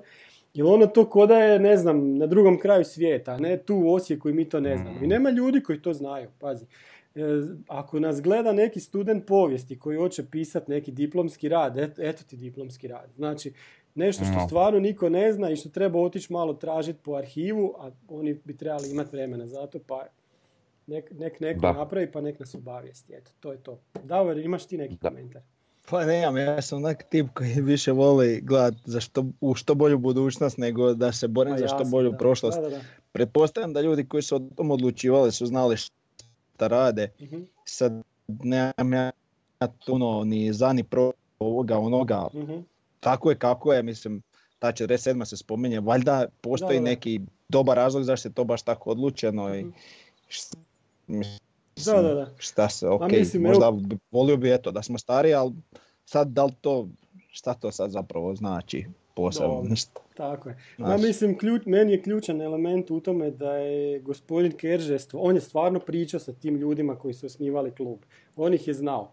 [0.53, 4.29] Jer ono to koda je, ne znam, na drugom kraju svijeta, ne tu u Osijeku
[4.29, 4.99] i mi to ne znamo.
[5.01, 5.09] I mm.
[5.09, 6.65] nema ljudi koji to znaju, pazi.
[7.15, 7.21] E,
[7.67, 12.88] ako nas gleda neki student povijesti koji hoće pisati neki diplomski rad, eto ti diplomski
[12.88, 13.09] rad.
[13.15, 13.53] Znači,
[13.95, 17.89] nešto što stvarno niko ne zna i što treba otići malo tražiti po arhivu, a
[18.07, 20.05] oni bi trebali imati vremena za to, pa
[20.91, 23.13] Nek, nek neko napravi pa nek nas obavijesti.
[23.13, 23.79] Eto, to je to.
[24.03, 25.41] Davor, imaš ti neki komentar?
[25.89, 29.97] Pa nemam, ja sam onak tip koji više voli gledat za što, u što bolju
[29.97, 32.59] budućnost nego da se borim za što bolju prošlost.
[33.11, 37.09] Pretpostavljam da ljudi koji su o tom odlučivali su znali šta rade.
[37.19, 39.11] uh Sad nemam ja
[39.85, 42.27] puno ni za ni pro ovoga onoga.
[42.33, 42.49] uh
[42.99, 44.21] Tako je kako je, mislim,
[44.59, 45.25] ta 47.
[45.25, 45.79] se spominje.
[45.79, 49.55] Valjda postoji neki dobar razlog zašto je to baš tako odlučeno.
[49.55, 49.65] i
[51.12, 52.30] Mislim, da, da, da.
[52.38, 53.82] Šta se, ok, mislim, možda evo...
[54.12, 55.53] volio bi eto da smo stari, ali
[56.05, 56.88] sad da li to,
[57.32, 58.86] šta to sad zapravo znači
[59.16, 59.64] posebno?
[59.64, 59.76] No,
[60.18, 60.57] tako je.
[60.78, 65.41] Ja mislim, ključ, meni je ključan element u tome da je gospodin Keržestvo, on je
[65.41, 67.99] stvarno pričao sa tim ljudima koji su osnivali klub.
[68.36, 69.12] On ih je znao.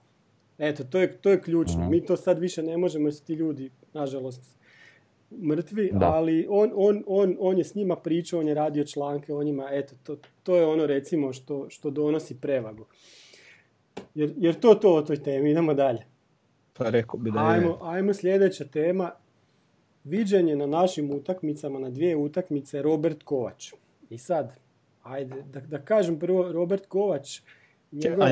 [0.58, 1.80] Eto, to je, to je ključno.
[1.80, 1.90] Mhm.
[1.90, 4.57] Mi to sad više ne možemo, jer su ti ljudi, nažalost,
[5.30, 9.42] mrtvi, ali on, on, on, on je s njima pričao, on je radio članke o
[9.42, 12.86] njima, eto, to, to je ono recimo što, što donosi prevagu.
[14.14, 16.06] Jer, jer to to o toj temi, idemo dalje.
[16.72, 19.10] Pa rekao bi da ajmo, ajmo sljedeća tema.
[20.04, 23.72] Viđenje na našim utakmicama, na dvije utakmice, Robert Kovač.
[24.10, 24.52] I sad,
[25.02, 27.40] ajde, da, da kažem prvo, Robert Kovač,
[27.92, 28.26] njegov...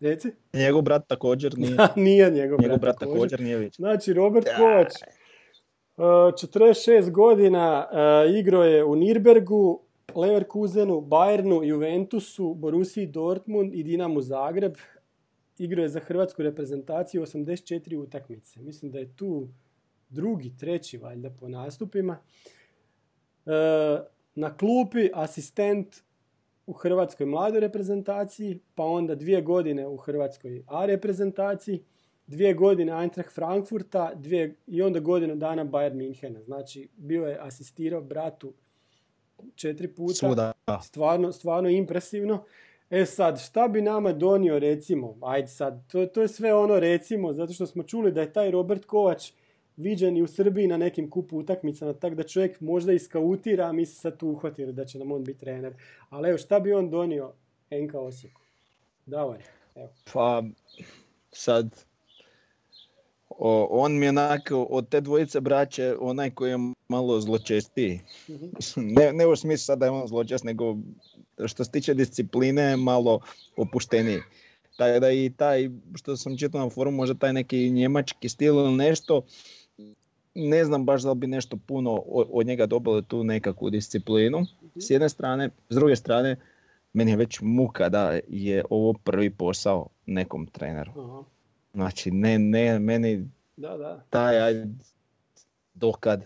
[0.00, 0.30] Reci?
[0.52, 1.76] Njegov brat također nije.
[1.96, 3.40] nije njegov, njegov brat, također.
[3.40, 4.92] nije Znači, Robert Kovač
[5.98, 9.80] 46 godina uh, igrao je u Nirbergu,
[10.14, 14.74] Leverkusenu, Bayernu, Juventusu, Borussiji Dortmund i Dinamu Zagreb.
[15.58, 18.60] Igrao je za hrvatsku reprezentaciju 84 utakmice.
[18.60, 19.48] Mislim da je tu
[20.08, 22.18] drugi, treći valjda po nastupima.
[23.46, 23.52] Uh,
[24.34, 25.96] na klupi asistent
[26.66, 31.82] u hrvatskoj mladoj reprezentaciji, pa onda dvije godine u hrvatskoj A reprezentaciji
[32.28, 36.42] dvije godine Eintracht Frankfurta dvije, i onda godinu dana Bayern Minhena.
[36.42, 38.52] Znači, bio je asistirao bratu
[39.54, 40.52] četiri puta.
[40.82, 42.44] Stvarno, stvarno impresivno.
[42.90, 47.32] E sad, šta bi nama donio recimo, ajde sad, to, to je sve ono recimo,
[47.32, 49.32] zato što smo čuli da je taj Robert Kovač
[49.76, 53.86] viđen i u Srbiji na nekim kupu utakmicama, tako da čovjek možda iskautira, a mi
[53.86, 55.74] se sad tu uhvatili da će nam on biti trener.
[56.10, 57.32] Ali evo, šta bi on donio
[57.70, 58.40] NK Osijeku?
[59.06, 59.42] Davor,
[59.74, 59.88] evo.
[60.12, 60.42] Pa
[61.32, 61.84] sad,
[63.30, 66.58] o, on mi je onako od te dvojice braće onaj koji je
[66.88, 68.00] malo zločestiji.
[68.30, 68.46] Mhm.
[68.76, 70.76] Ne, ne u smislu sad da je on zločest, nego
[71.46, 73.20] što se tiče discipline malo
[73.56, 74.20] opušteniji.
[74.76, 78.72] Tako da i taj, što sam čitao na forumu, možda taj neki njemački stil ili
[78.72, 79.22] nešto,
[80.34, 84.46] ne znam baš da bi nešto puno od njega dobilo tu nekakvu disciplinu.
[84.76, 86.36] S jedne strane, s druge strane,
[86.92, 90.92] meni je već muka da je ovo prvi posao nekom treneru.
[90.96, 91.37] Aha.
[91.78, 94.00] Znači, ne, ne, meni Da, da.
[94.10, 94.64] taj, aj,
[95.74, 96.24] dokad,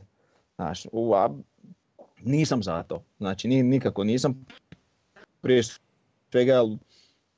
[0.57, 1.31] znaš, u, a,
[2.23, 4.47] nisam za to, znači ni, nikako nisam,
[5.41, 5.63] prije
[6.31, 6.63] svega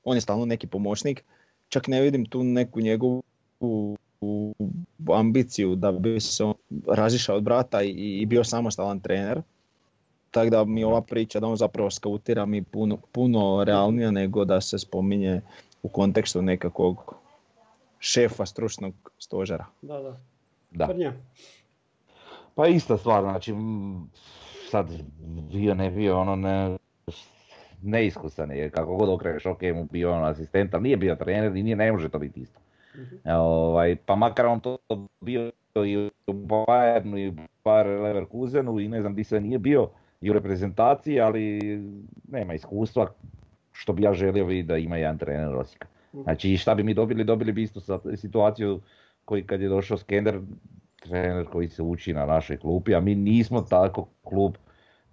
[0.05, 1.25] on je stalno neki pomoćnik,
[1.69, 3.23] čak ne vidim tu neku njegovu
[5.15, 6.55] ambiciju da bi se on
[6.87, 7.91] razišao od brata i,
[8.21, 9.43] i bio samostalan trener.
[10.31, 14.61] Tako da mi ova priča da on zapravo skautira mi puno, puno realnija nego da
[14.61, 15.41] se spominje
[15.83, 17.24] u kontekstu nekakvog
[18.05, 19.67] šefa stručnog stožera.
[19.83, 20.17] Da, da.
[20.71, 20.87] Da.
[20.87, 21.13] Prnja.
[22.55, 23.55] Pa ista stvar, znači
[24.71, 24.91] sad
[25.53, 26.77] bio ne bio ono ne,
[27.83, 31.63] neiskusan je, kako god okreneš, ok mu bio ono asistent, ali nije bio trener i
[31.63, 32.61] nije, ne može to biti isto.
[32.95, 33.31] Mhm.
[33.31, 34.79] Ovaj, pa makar on to
[35.21, 37.33] bio i u Bayernu i u
[37.65, 39.89] Bayer Leverkusenu i ne znam di sve nije bio
[40.21, 41.61] i u reprezentaciji, ali
[42.29, 43.11] nema iskustva
[43.73, 45.87] što bi ja želio vidjeti da ima jedan trener Osijeka.
[46.23, 47.81] Znači šta bi mi dobili, dobili bi istu
[48.17, 48.81] situaciju
[49.25, 50.41] koji kad je došao Skender,
[51.03, 54.55] trener koji se uči na našoj klupi, a mi nismo tako klub.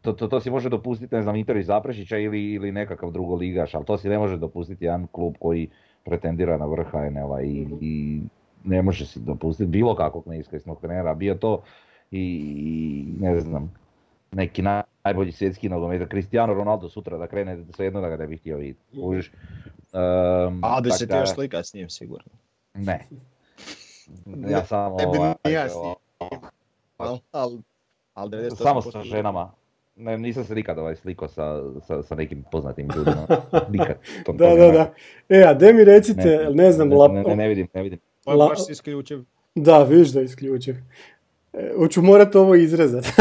[0.02, 3.36] To, to, to si može dopustiti, ne znam, Inter iz Zaprešića ili, ili nekakav drugo
[3.36, 5.70] ligaš, ali to si ne može dopustiti jedan klub koji
[6.06, 8.22] pretendira na vrh HNL-a i, i
[8.64, 11.62] ne može si dopustiti bilo kakvog neiskusnog trenera, bio to
[12.12, 12.22] i,
[12.58, 13.74] i ne znam,
[14.32, 18.40] neki naj- najbolji svjetski nogomet, Cristiano Ronaldo sutra da krene, svejedno da ga ne bih
[18.40, 18.80] htio vidjeti.
[19.94, 22.32] Um, A da tak se ti još slika s njim sigurno.
[22.74, 23.08] Ne.
[24.48, 25.74] Ja samo ne bi ovaj, ni ja s
[26.98, 27.52] Al, al,
[28.14, 29.52] al 98% samo sa ženama.
[29.96, 33.28] Ne, nisam se nikad ovaj sliko sa, sa, sa nekim poznatim ljudima.
[33.70, 33.96] Nikad.
[34.26, 34.94] To, Da, da, da.
[35.30, 38.00] E, a de mi recite, ne, znam, ne, lap- ne, ne, ne vidim, ne vidim.
[38.26, 39.24] Pa je La- baš si isključiv.
[39.56, 40.76] Da, vidiš da je isključiv.
[41.54, 43.06] E, hoću morat ovo izrezat.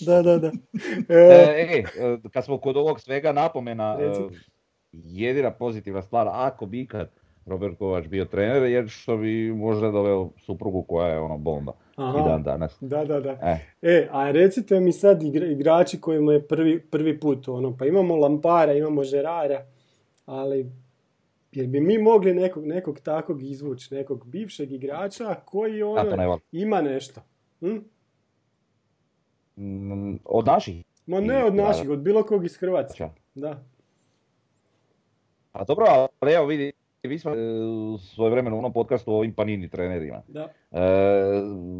[0.00, 0.52] Da, da, da.
[1.08, 4.20] E, E, e, kad smo kod ovog svega napomena, Reci.
[4.92, 7.10] Jedina pozitivna stvar, ako bi ikad
[7.46, 12.18] Robert Kovač bio trener, jer što bi možda doveo suprugu koja je ono bomba Aha.
[12.18, 12.78] i dan danas.
[12.80, 13.30] da, da, da.
[13.32, 17.86] E, E, a recite mi sad igra- igrači kojima je prvi, prvi put, ono, pa
[17.86, 19.66] imamo Lampara, imamo Žerara,
[20.26, 20.66] ali
[21.52, 26.80] jer bi mi mogli nekog, nekog takvog izvući, nekog bivšeg igrača koji ono, ne ima
[26.80, 27.20] nešto.
[27.60, 27.76] Hm?
[29.56, 33.08] Mm, Od naših Ma ne od naših, od bilo kog iz Hrvatske.
[33.34, 33.62] Da.
[35.52, 35.86] A dobro,
[36.20, 36.72] ali evo vidi,
[37.02, 40.22] vi smo e, u svoje vremenu u onom podcastu o ovim Panini trenerima.
[40.28, 40.48] Da.
[40.72, 40.80] E,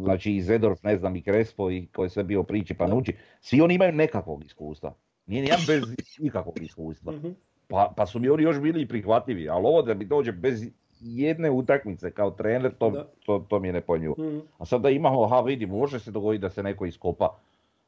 [0.03, 3.11] znači i Zedorf, ne znam, i Crespo i koji je sve bio priči Panucci,
[3.41, 4.93] svi oni imaju nekakvog iskustva.
[5.25, 5.83] Nije nijedan bez
[6.19, 7.13] ikakvog iskustva.
[7.13, 7.27] Mhm.
[7.67, 10.63] Pa, pa su mi oni još bili i prihvatljivi, ali ovo da mi dođe bez
[10.99, 13.07] jedne utakmice kao trener, to, Da.
[13.25, 14.15] to, to mi je nepojmljivo.
[14.19, 14.37] Mhm.
[14.57, 17.35] A sad da imamo, ha vidi, može se dogoditi da se neko iskopa,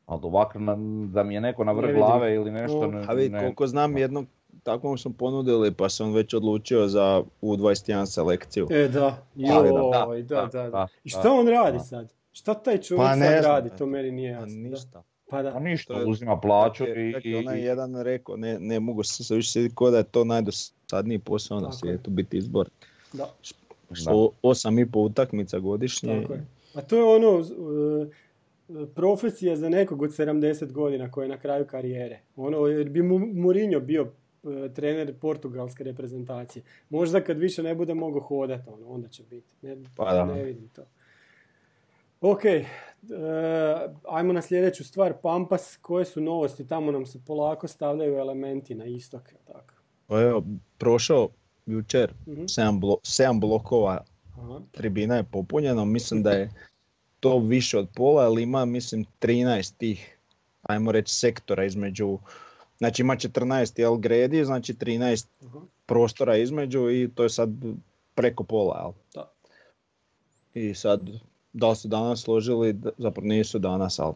[0.06, 0.78] ali ovako na-
[1.08, 3.00] da mi je neko na Ne vrh glave ili nešto, No.
[3.00, 4.26] ne, A vidi, ne- koliko znam, jednog
[4.60, 8.68] takvom smo ponudili, pa sam već odlučio za U21 selekciju.
[8.72, 8.89] E, da.
[8.89, 10.88] Da, Joj, da, da, da.
[11.04, 11.84] I šta on radi da.
[11.84, 12.14] sad?
[12.32, 13.70] Šta taj čovjek Pa ne sad znam, radi?
[13.70, 14.56] To meni nije Pa jasno.
[14.56, 14.70] da.
[14.70, 15.04] ništa.
[15.30, 15.52] Pa da.
[15.52, 17.14] Pa ništa, je- uzima plaću i...
[17.14, 20.04] čak i- je onaj jedan rekao, ne, ne mogu se više sjetiti ko da je
[20.04, 21.80] to najdosadniji posao na Tako je.
[21.80, 22.70] svijetu, biti izbor.
[23.14, 23.26] da.
[24.06, 24.12] Da.
[24.12, 26.22] O, osam i pol utakmica godišnje.
[26.22, 26.45] Tako je.
[26.74, 31.66] A to je ono e, profesija za nekog od 70 godina koji je na kraju
[31.66, 32.20] karijere.
[32.36, 34.08] Ono, jer bi mu Mourinho bio
[34.76, 36.64] trener portugalske reprezentacije.
[36.89, 39.54] Možda kad više ne bude mogao hodati, ono, onda će biti.
[39.62, 40.26] Ne, Pa da.
[40.26, 40.82] ne vidim to.
[42.22, 42.66] Ok, e,
[44.08, 45.14] ajmo na sljedeću stvar.
[45.14, 46.68] Pampas, koje su novosti?
[46.68, 49.22] Tamo nam se polako stavljaju elementi na istok.
[49.48, 49.74] Tako.
[50.08, 50.44] Pa evo,
[50.78, 51.30] prošao
[51.66, 52.46] jučer Mhm.
[52.46, 52.98] sedam, blo,
[53.34, 54.04] blokova,
[54.38, 54.62] Aha.
[54.72, 56.50] tribina je popunjeno, mislim da je
[57.20, 60.18] to više od pola, ali ima mislim 13 tih,
[60.62, 62.20] ajmo reći, sektora između,
[62.82, 65.60] znači ima 14 jel gredi, znači 13 Aha.
[65.86, 67.50] prostora između i to je sad
[68.16, 68.92] preko pola, jel?
[69.14, 69.32] Da.
[70.54, 71.10] I sad,
[71.54, 74.14] da li su danas složili, zapravo nisu danas, ali,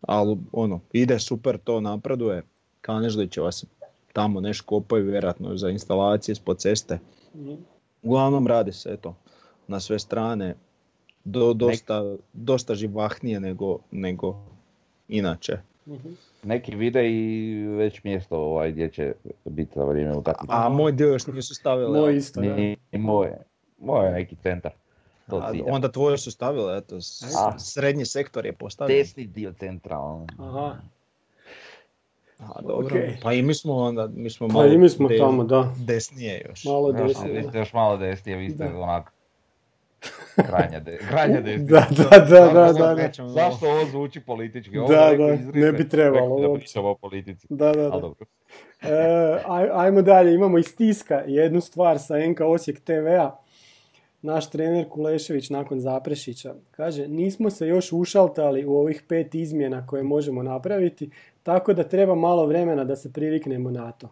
[0.00, 2.42] ali ono, ide super, to napreduje.
[2.80, 3.66] Kanežlićeva se
[4.12, 6.98] tamo nešto kopaju vjerojatno za instalacije spod ceste.
[7.34, 7.54] Mhm.
[8.02, 9.14] Uglavnom radi se eto
[9.68, 10.54] na sve strane
[11.24, 14.44] do, dosta, dosta živahnije nego, nego
[15.08, 15.58] inače.
[15.86, 16.08] Mhm.
[16.46, 19.12] Neki vide i već mjesto ovaj gdje će
[19.44, 20.52] biti za vrijeme utakmice.
[20.54, 22.00] A moj dio još nisu stavili.
[22.00, 22.54] Moj isto, da.
[22.54, 23.38] Nije moje.
[23.78, 24.72] Moje je neki centar.
[25.30, 27.58] To a onda tvoje su stavile, eto, s- A.
[27.58, 28.98] srednji sektor je postavljen.
[28.98, 29.98] Desni dio centra.
[29.98, 30.26] ono.
[30.38, 30.76] Aha,
[32.38, 32.86] A, dobro.
[32.86, 33.16] Okej.
[33.22, 35.72] Pa i mi smo onda, mi smo pa malo i mi smo des- tamo, da.
[35.78, 36.64] desnije još.
[36.64, 37.32] Malo desnije.
[37.32, 37.48] vi da.
[37.48, 39.12] ste još malo desnije, vi ste onak
[40.36, 41.80] krajnja, de, krajnja desnija.
[41.80, 43.28] Da, da, da, da, da, da.
[43.28, 44.78] Zašto ovo zvuči politički?
[44.78, 47.46] Ovo Da, da, ne bi trebalo da pričamo o politici.
[47.50, 47.88] Da, da, da.
[47.90, 48.26] dobro.
[48.82, 48.88] E,
[49.46, 53.36] aj- ajmo dalje, imamo iz tiska jednu stvar sa NK Osijek TV-a.
[54.22, 60.02] Naš trener Kulešević nakon Zaprešića kaže nismo se još ušaltali u ovih pet izmjena koje
[60.02, 61.10] možemo napraviti,
[61.42, 64.08] tako da treba malo vremena da se priviknemo na to.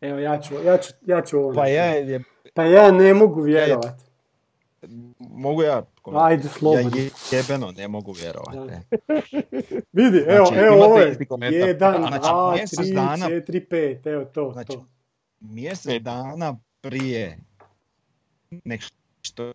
[0.00, 1.54] Evo, ja ću, ja ću, ja ću ovo.
[1.54, 2.20] Pa ja, je,
[2.54, 4.13] Pa ja ne mogu vjerovat.
[5.30, 5.82] Mogu ja,
[6.14, 6.90] Ajde, ja slobodno.
[6.96, 8.58] je- jebeno ne mogu vjerovati.
[9.92, 11.12] Vidi, evo, Znači, evo imate ovo je.
[11.12, 11.68] isti komentar.
[11.68, 14.06] Jedan, Znači, dva, mjesec tri, dana- četiri, pet.
[14.06, 14.86] Evo to, Znači, to.
[15.40, 17.38] mjesec dana prije
[18.64, 18.80] nek
[19.22, 19.52] što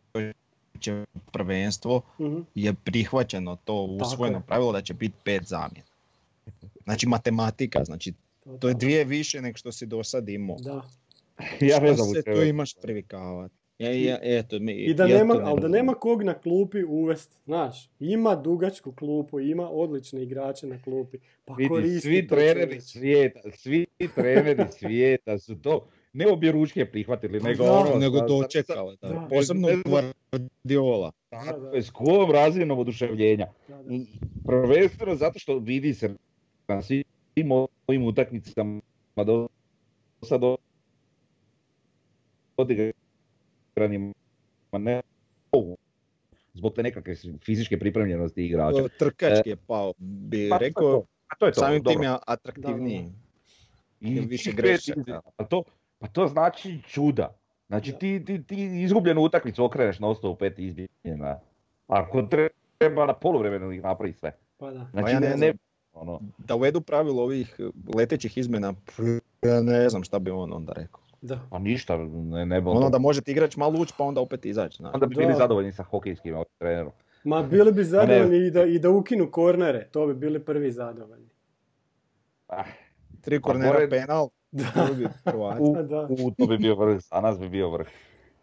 [0.79, 2.39] će prvenstvo Mhm.
[2.55, 4.43] je prihvaćeno to usvojeno je.
[4.43, 5.87] pravilo da će biti pet zamjena.
[6.83, 8.13] Znači matematika, znači
[8.59, 10.57] to je dvije više nego što si do sad imao.
[10.59, 10.81] Da.
[11.61, 13.55] Ja ne Šta znam u se tu imaš privikavati?
[13.79, 16.33] Ja, ja, eto, mi, I da ja nema, to ne ali da nema kog na
[16.33, 22.27] klupi uvest, znaš, ima dugačku klupu, ima odlične igrače na klupi, pa Vidi, koristi svi
[22.27, 22.85] to, treneri čovječe.
[22.85, 27.71] svijeta, svi treneri svijeta su to ne obje ručke prihvatili, nego da.
[27.73, 27.99] ono...
[27.99, 28.25] nego da.
[29.01, 29.27] Da.
[29.29, 31.11] Posebno Guardiola.
[31.73, 33.47] S kojom razinom oduševljenja.
[33.67, 33.93] da, da.
[33.93, 34.05] I
[34.45, 36.15] Prvenstveno zato što vidi se
[36.67, 37.03] na svim
[37.87, 38.81] ovim utakmicama
[39.25, 39.47] do
[40.21, 40.41] sad
[43.83, 44.13] odigranima
[44.71, 45.01] ne
[46.53, 47.15] zbog te nekakve
[47.45, 48.87] fizičke pripremljenosti igrača.
[48.99, 51.93] Trkački je pao, bi Pa, rekao, A to je to, samim dobro.
[51.93, 53.11] tim je atraktivniji.
[54.01, 55.21] I više grešaka.
[55.35, 55.63] Pa to,
[55.99, 57.35] pa to znači čuda.
[57.67, 57.97] Znači Da.
[57.97, 61.39] ti, ti, ti izgubljenu utakmicu okreneš na osnovu pet izmjena.
[61.87, 62.21] Ako
[62.77, 64.31] treba na poluvremenu ih napravi sve.
[64.57, 64.87] Pa da.
[64.91, 65.49] Znači ja ne ne, znam.
[65.49, 65.53] ne,
[65.93, 67.59] ono, Da uvedu pravilo ovih
[67.95, 68.73] letećih izmjena,
[69.41, 71.01] ja ne znam šta bi on onda rekao.
[71.21, 71.39] Da.
[71.49, 74.45] pa ništa, ne, ne bi on Ono da možete igrač malo ući pa onda opet
[74.45, 74.77] izaći.
[74.77, 74.93] znaš.
[74.93, 75.19] Onda bi Da.
[75.19, 76.91] bili zadovoljni sa hokejskim trenerom.
[77.23, 81.29] Ma bili bi zadovoljni i da, i da ukinu kornere, to bi bili prvi zadovoljni.
[82.47, 82.63] Ah,
[83.21, 84.63] Tri kornera pored- penal, Da.
[85.59, 86.07] u, da.
[86.11, 87.87] u, to bi bio vrh, a nas bi bio vrh.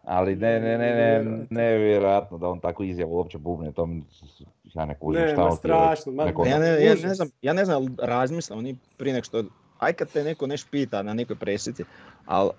[0.04, 2.38] Ali ne, ne, ne, ne, Nevjerojatno.
[2.38, 4.02] da on takvu izjavu uopće bubne, to mi,
[4.66, 7.28] ja ne kužim Ne, šta ma on strašno, ma Neko- ja, ne, ja, ne znam,
[7.42, 9.44] ja ne znam, ali razmisle oni prije nego što,
[9.78, 11.84] aj kad te neko neš pita na nekoj presici,
[12.26, 12.50] ali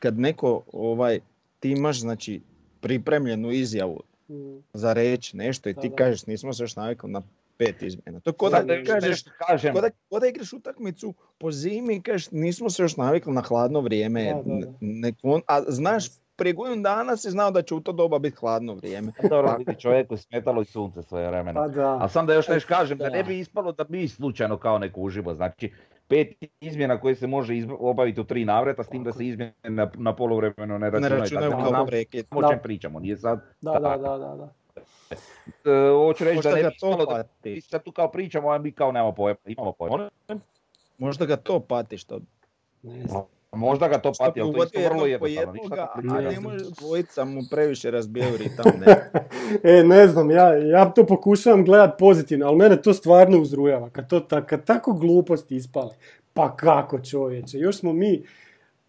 [0.00, 1.20] kad neko, ovaj,
[1.60, 2.40] ti imaš znači
[2.80, 5.94] pripremljenu izjavu Mm, za reći nešto i Da, ti da.
[5.96, 7.22] kažeš nismo se još navikli na
[7.56, 8.20] pet izmjena.
[8.20, 11.50] To je ko da da kažeš, nešto kažem, ko da, ko da igraš utakmicu po
[11.52, 14.66] zimi i kažeš nismo se još navikli na hladno vrijeme, Da, da, da.
[14.80, 16.04] n- nek on- a znaš
[16.36, 19.12] prije godinu dana si znao da će u to doba biti hladno vrijeme.
[19.22, 21.60] Pa Dobro, vidi čovjeku smetalo i sunce svoje vremena.
[21.60, 21.98] Pa da.
[22.00, 23.10] A sam da još nešto kažem, da Da.
[23.10, 25.34] ne bi ispalo da mi slučajno kao neko uživo.
[25.34, 25.72] Znači,
[26.10, 26.28] pet
[26.60, 29.90] izmjena koje se može izb- obaviti u tri navrata, s tim da se izmjene na,
[29.94, 31.20] na poluvremeno ne Ne računaju.
[31.20, 31.72] računaju tako da
[32.30, 32.48] kao o Da.
[32.48, 33.40] čem pričamo, nije sad...
[33.60, 34.52] Da, da, da, da, da.
[35.64, 37.24] E, hoću reći Možda da ne bi to ispalo da
[37.60, 39.38] sad tu kao pričamo, a mi kao nemamo pojma.
[39.46, 40.10] Imamo pojma.
[40.98, 42.20] Možda ga to pati što
[42.82, 43.22] Ne znam.
[43.52, 45.52] Možda ga to pati, ali to je isto vrlo jednostavno.
[45.54, 48.72] jednoga, a ne može dvojica mu previše razbijaju ritam.
[48.80, 49.10] Ne.
[49.78, 53.90] E, ne znam, ja, ja to pokušavam gledat pozitivno, ali mene to stvarno uzrujava.
[53.90, 55.94] Kad, to, ta, kad tako gluposti ispale,
[56.32, 58.22] pa kako čovječe, još smo mi,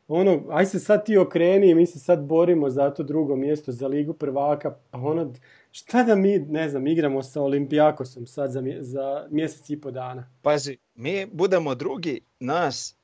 [0.08, 3.72] ono, aj se sad ti okreni i mi se sad borimo za to drugo mjesto,
[3.72, 5.34] za ligu prvaka, pa ono,
[5.72, 9.92] šta da mi, ne znam, igramo sa Olimpijakosom sad za, mje- za mjesec i po
[9.92, 10.30] dana.
[10.42, 12.98] Pazi, mi budemo drugi, nas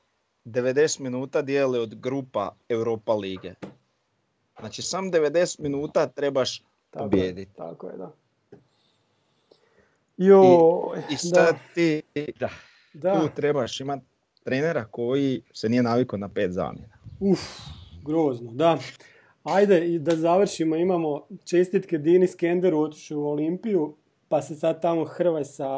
[0.48, 3.54] 90 minuta dijele od grupa Europa lige.
[4.60, 6.58] Znači sam 90 minuta trebaš
[6.90, 7.54] Tako je, pobijediti.
[7.56, 8.12] tako je, da.
[10.16, 12.02] Joj, I sad ti
[12.40, 12.48] Da.
[12.94, 14.04] da, tu trebaš imati
[14.44, 16.98] trenera koji se nije navikao na pet zamjena.
[17.20, 17.40] Uf,
[18.04, 18.78] grozno, da.
[19.42, 23.94] Ajde i da završimo, imamo čestitke Dini Skenderu otišao u Olimpiju,
[24.28, 25.68] pa se sad tamo hrvaj sa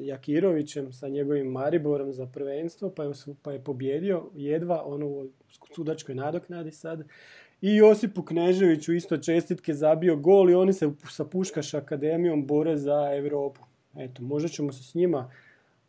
[0.00, 3.10] Jakirovićem, sa njegovim Mariborom za prvenstvo, pa je,
[3.42, 5.28] pa je pobjedio jedva ono u
[5.74, 7.04] sudačkoj nadoknadi sad.
[7.60, 13.16] I Josipu Kneževiću isto čestitke zabio gol i oni se sa Puškaš akademijom bore za
[13.16, 13.60] Europu.
[13.96, 15.30] Eto, možda ćemo se s njima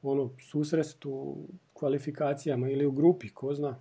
[0.01, 1.35] ono, susrest u
[1.73, 3.79] kvalifikacijama ili u grupi, ko zna.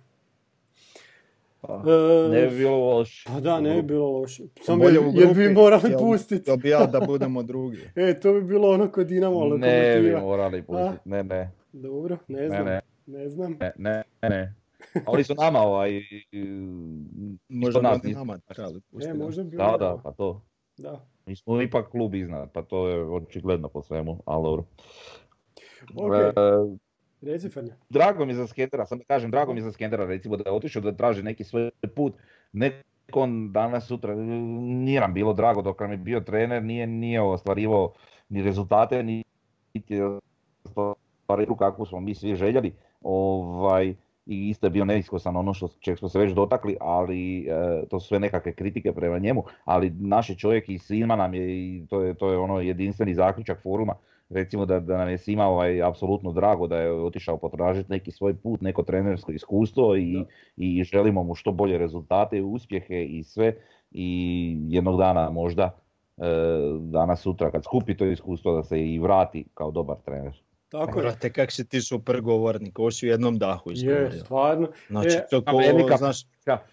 [1.63, 3.23] Pa, E, ne bi bilo loše.
[3.27, 4.43] Pa da, ne bi bilo loše.
[4.57, 6.49] Samo jer, jer bi morali pustiti.
[6.49, 7.77] Jel bi ja da budemo drugi?
[7.95, 9.57] E, to bi bilo ono kod Dinamo Ne
[9.91, 10.21] bi lokomotiva.
[10.21, 12.65] morali pustiti, ne, ne, Dobro, ne ne, znam.
[12.65, 13.57] ne, Ne znam.
[13.59, 14.55] ne, ne, ne.
[14.95, 15.91] A oni su nama ovaj,
[17.49, 18.19] Možda nas bi nisu.
[18.19, 19.09] nama trebali pustiti.
[19.09, 19.23] E, da.
[19.25, 20.41] možda bi da, da, pa to.
[20.77, 21.05] Da.
[21.25, 24.63] Mi smo ipak klub iznad, pa to je očigledno po svemu, ali dobro.
[25.95, 26.33] Ok, E,
[27.25, 27.49] reci
[27.89, 30.81] drago mi za Skendera, sam da kažem, drago mi za Skendera recimo da je otišao
[30.81, 32.13] da traži neki svoj put.
[32.53, 37.93] Nekon danas sutra nije nam bilo drago dok nam je bio trener, nije, nije ostvarivao
[38.29, 39.23] ni rezultate, ni-
[40.75, 42.73] ostvarivao kakvu smo mi svi željeli.
[43.01, 43.95] Ovaj,
[44.25, 47.99] i isto je bio neiskusan ono što čeg smo se već dotakli, ali e, to
[47.99, 51.85] su sve nekakve kritike prema njemu, ali naš je čovjek i svima nam je i
[51.89, 53.93] to je, to je ono jedinstveni zaključak foruma
[54.33, 58.33] recimo da, da nam je svima ovaj, apsolutno drago da je otišao potražiti neki svoj
[58.35, 60.25] put, neko trenersko iskustvo i, Da.
[60.57, 63.55] i želimo mu što bolje rezultate, uspjehe i sve
[63.91, 65.77] i jednog dana možda
[66.17, 66.23] e,
[66.79, 70.52] danas sutra kad skupi to iskustvo da se i vrati kao dobar trener.
[70.73, 71.03] Tako je.
[71.03, 74.11] Brate, kak si ti super govornik, ovo si u jednom dahu Je, izgovorio.
[74.15, 74.67] stvarno.
[74.89, 76.63] Znači, E, to ko, Amerika- znaš, Ja.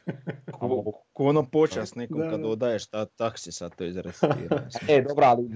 [0.52, 0.68] ko,
[1.12, 2.48] ko ono počas nekom Da, kad da.
[2.48, 4.68] odaješ ta taksi sad to izrecitira.
[4.88, 5.48] E, dobro, ali...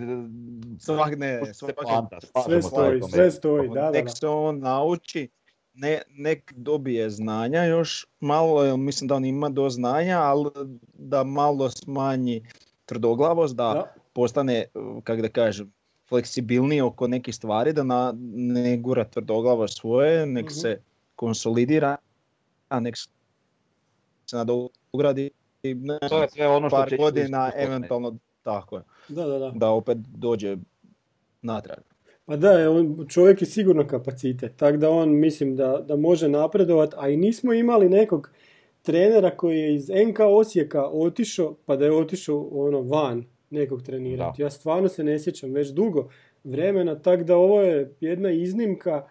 [0.79, 5.29] Svak ne, Sve svak poanta, Sve stoji, sve stoji, da, da, nek se on nauči,
[5.75, 10.51] ne, nek dobije znanja još malo, jer mislim da on ima do znanja, ali
[10.89, 12.47] da malo smanji
[12.85, 13.95] tvrdoglavost, da, Da.
[14.13, 14.65] postane,
[15.05, 15.73] kako da kažem,
[16.09, 20.53] fleksibilniji oko nekih stvari, da na, ne gura tvrdoglavo svoje, nek Mhm.
[20.53, 20.81] se
[21.17, 21.97] konsolidira,
[22.69, 23.09] a nek se
[24.33, 25.31] nadogradi
[25.65, 29.51] ne, To je sve ono što par će godina, eventualno tako je, Da, da, da.
[29.51, 30.57] da opet dođe
[31.43, 31.79] natrag.
[32.27, 36.29] Pa da, je on, čovjek je sigurno kapacitet, tako da on mislim da, da može
[36.29, 38.31] napredovat, a i nismo imali nekog
[38.83, 43.25] trenera koji je iz NK Osijeka otišao, pa da je otišao ono van
[43.55, 44.43] nekog trenirati.
[44.43, 46.09] Ja stvarno se ne sjećam već dugo
[46.45, 49.07] vremena, tako da ovo je jedna iznimka,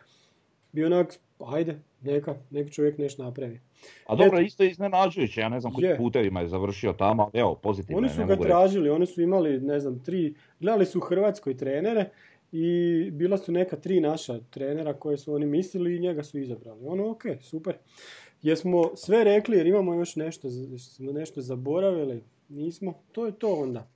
[0.71, 3.59] bi onak, ajde, neka, nek čovjek nešto napravi.
[4.07, 4.45] A dobro, Eto.
[4.45, 5.75] isto je iznenađujuće, ja ne znam Je.
[5.75, 8.51] kojim putevima je završio tamo, ali evo, pozitivno Oni je, su ne ga mogu reći.
[8.51, 12.09] tražili, oni su imali, ne znam, tri, gledali su u Hrvatskoj trenere
[12.51, 12.67] i
[13.11, 16.79] bila su neka tri naša trenera koje su oni mislili i njega su izabrali.
[16.85, 17.75] Ono, ok, super.
[18.41, 23.87] Jesmo sve rekli jer imamo još nešto, smo nešto zaboravili, nismo, to je to onda.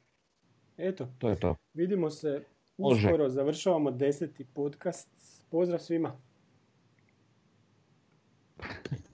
[0.77, 1.55] Eto, To je to.
[1.73, 2.43] vidimo se
[2.77, 3.07] Može.
[3.07, 5.09] uskoro, završavamo deseti podcast.
[5.49, 6.11] Pozdrav svima.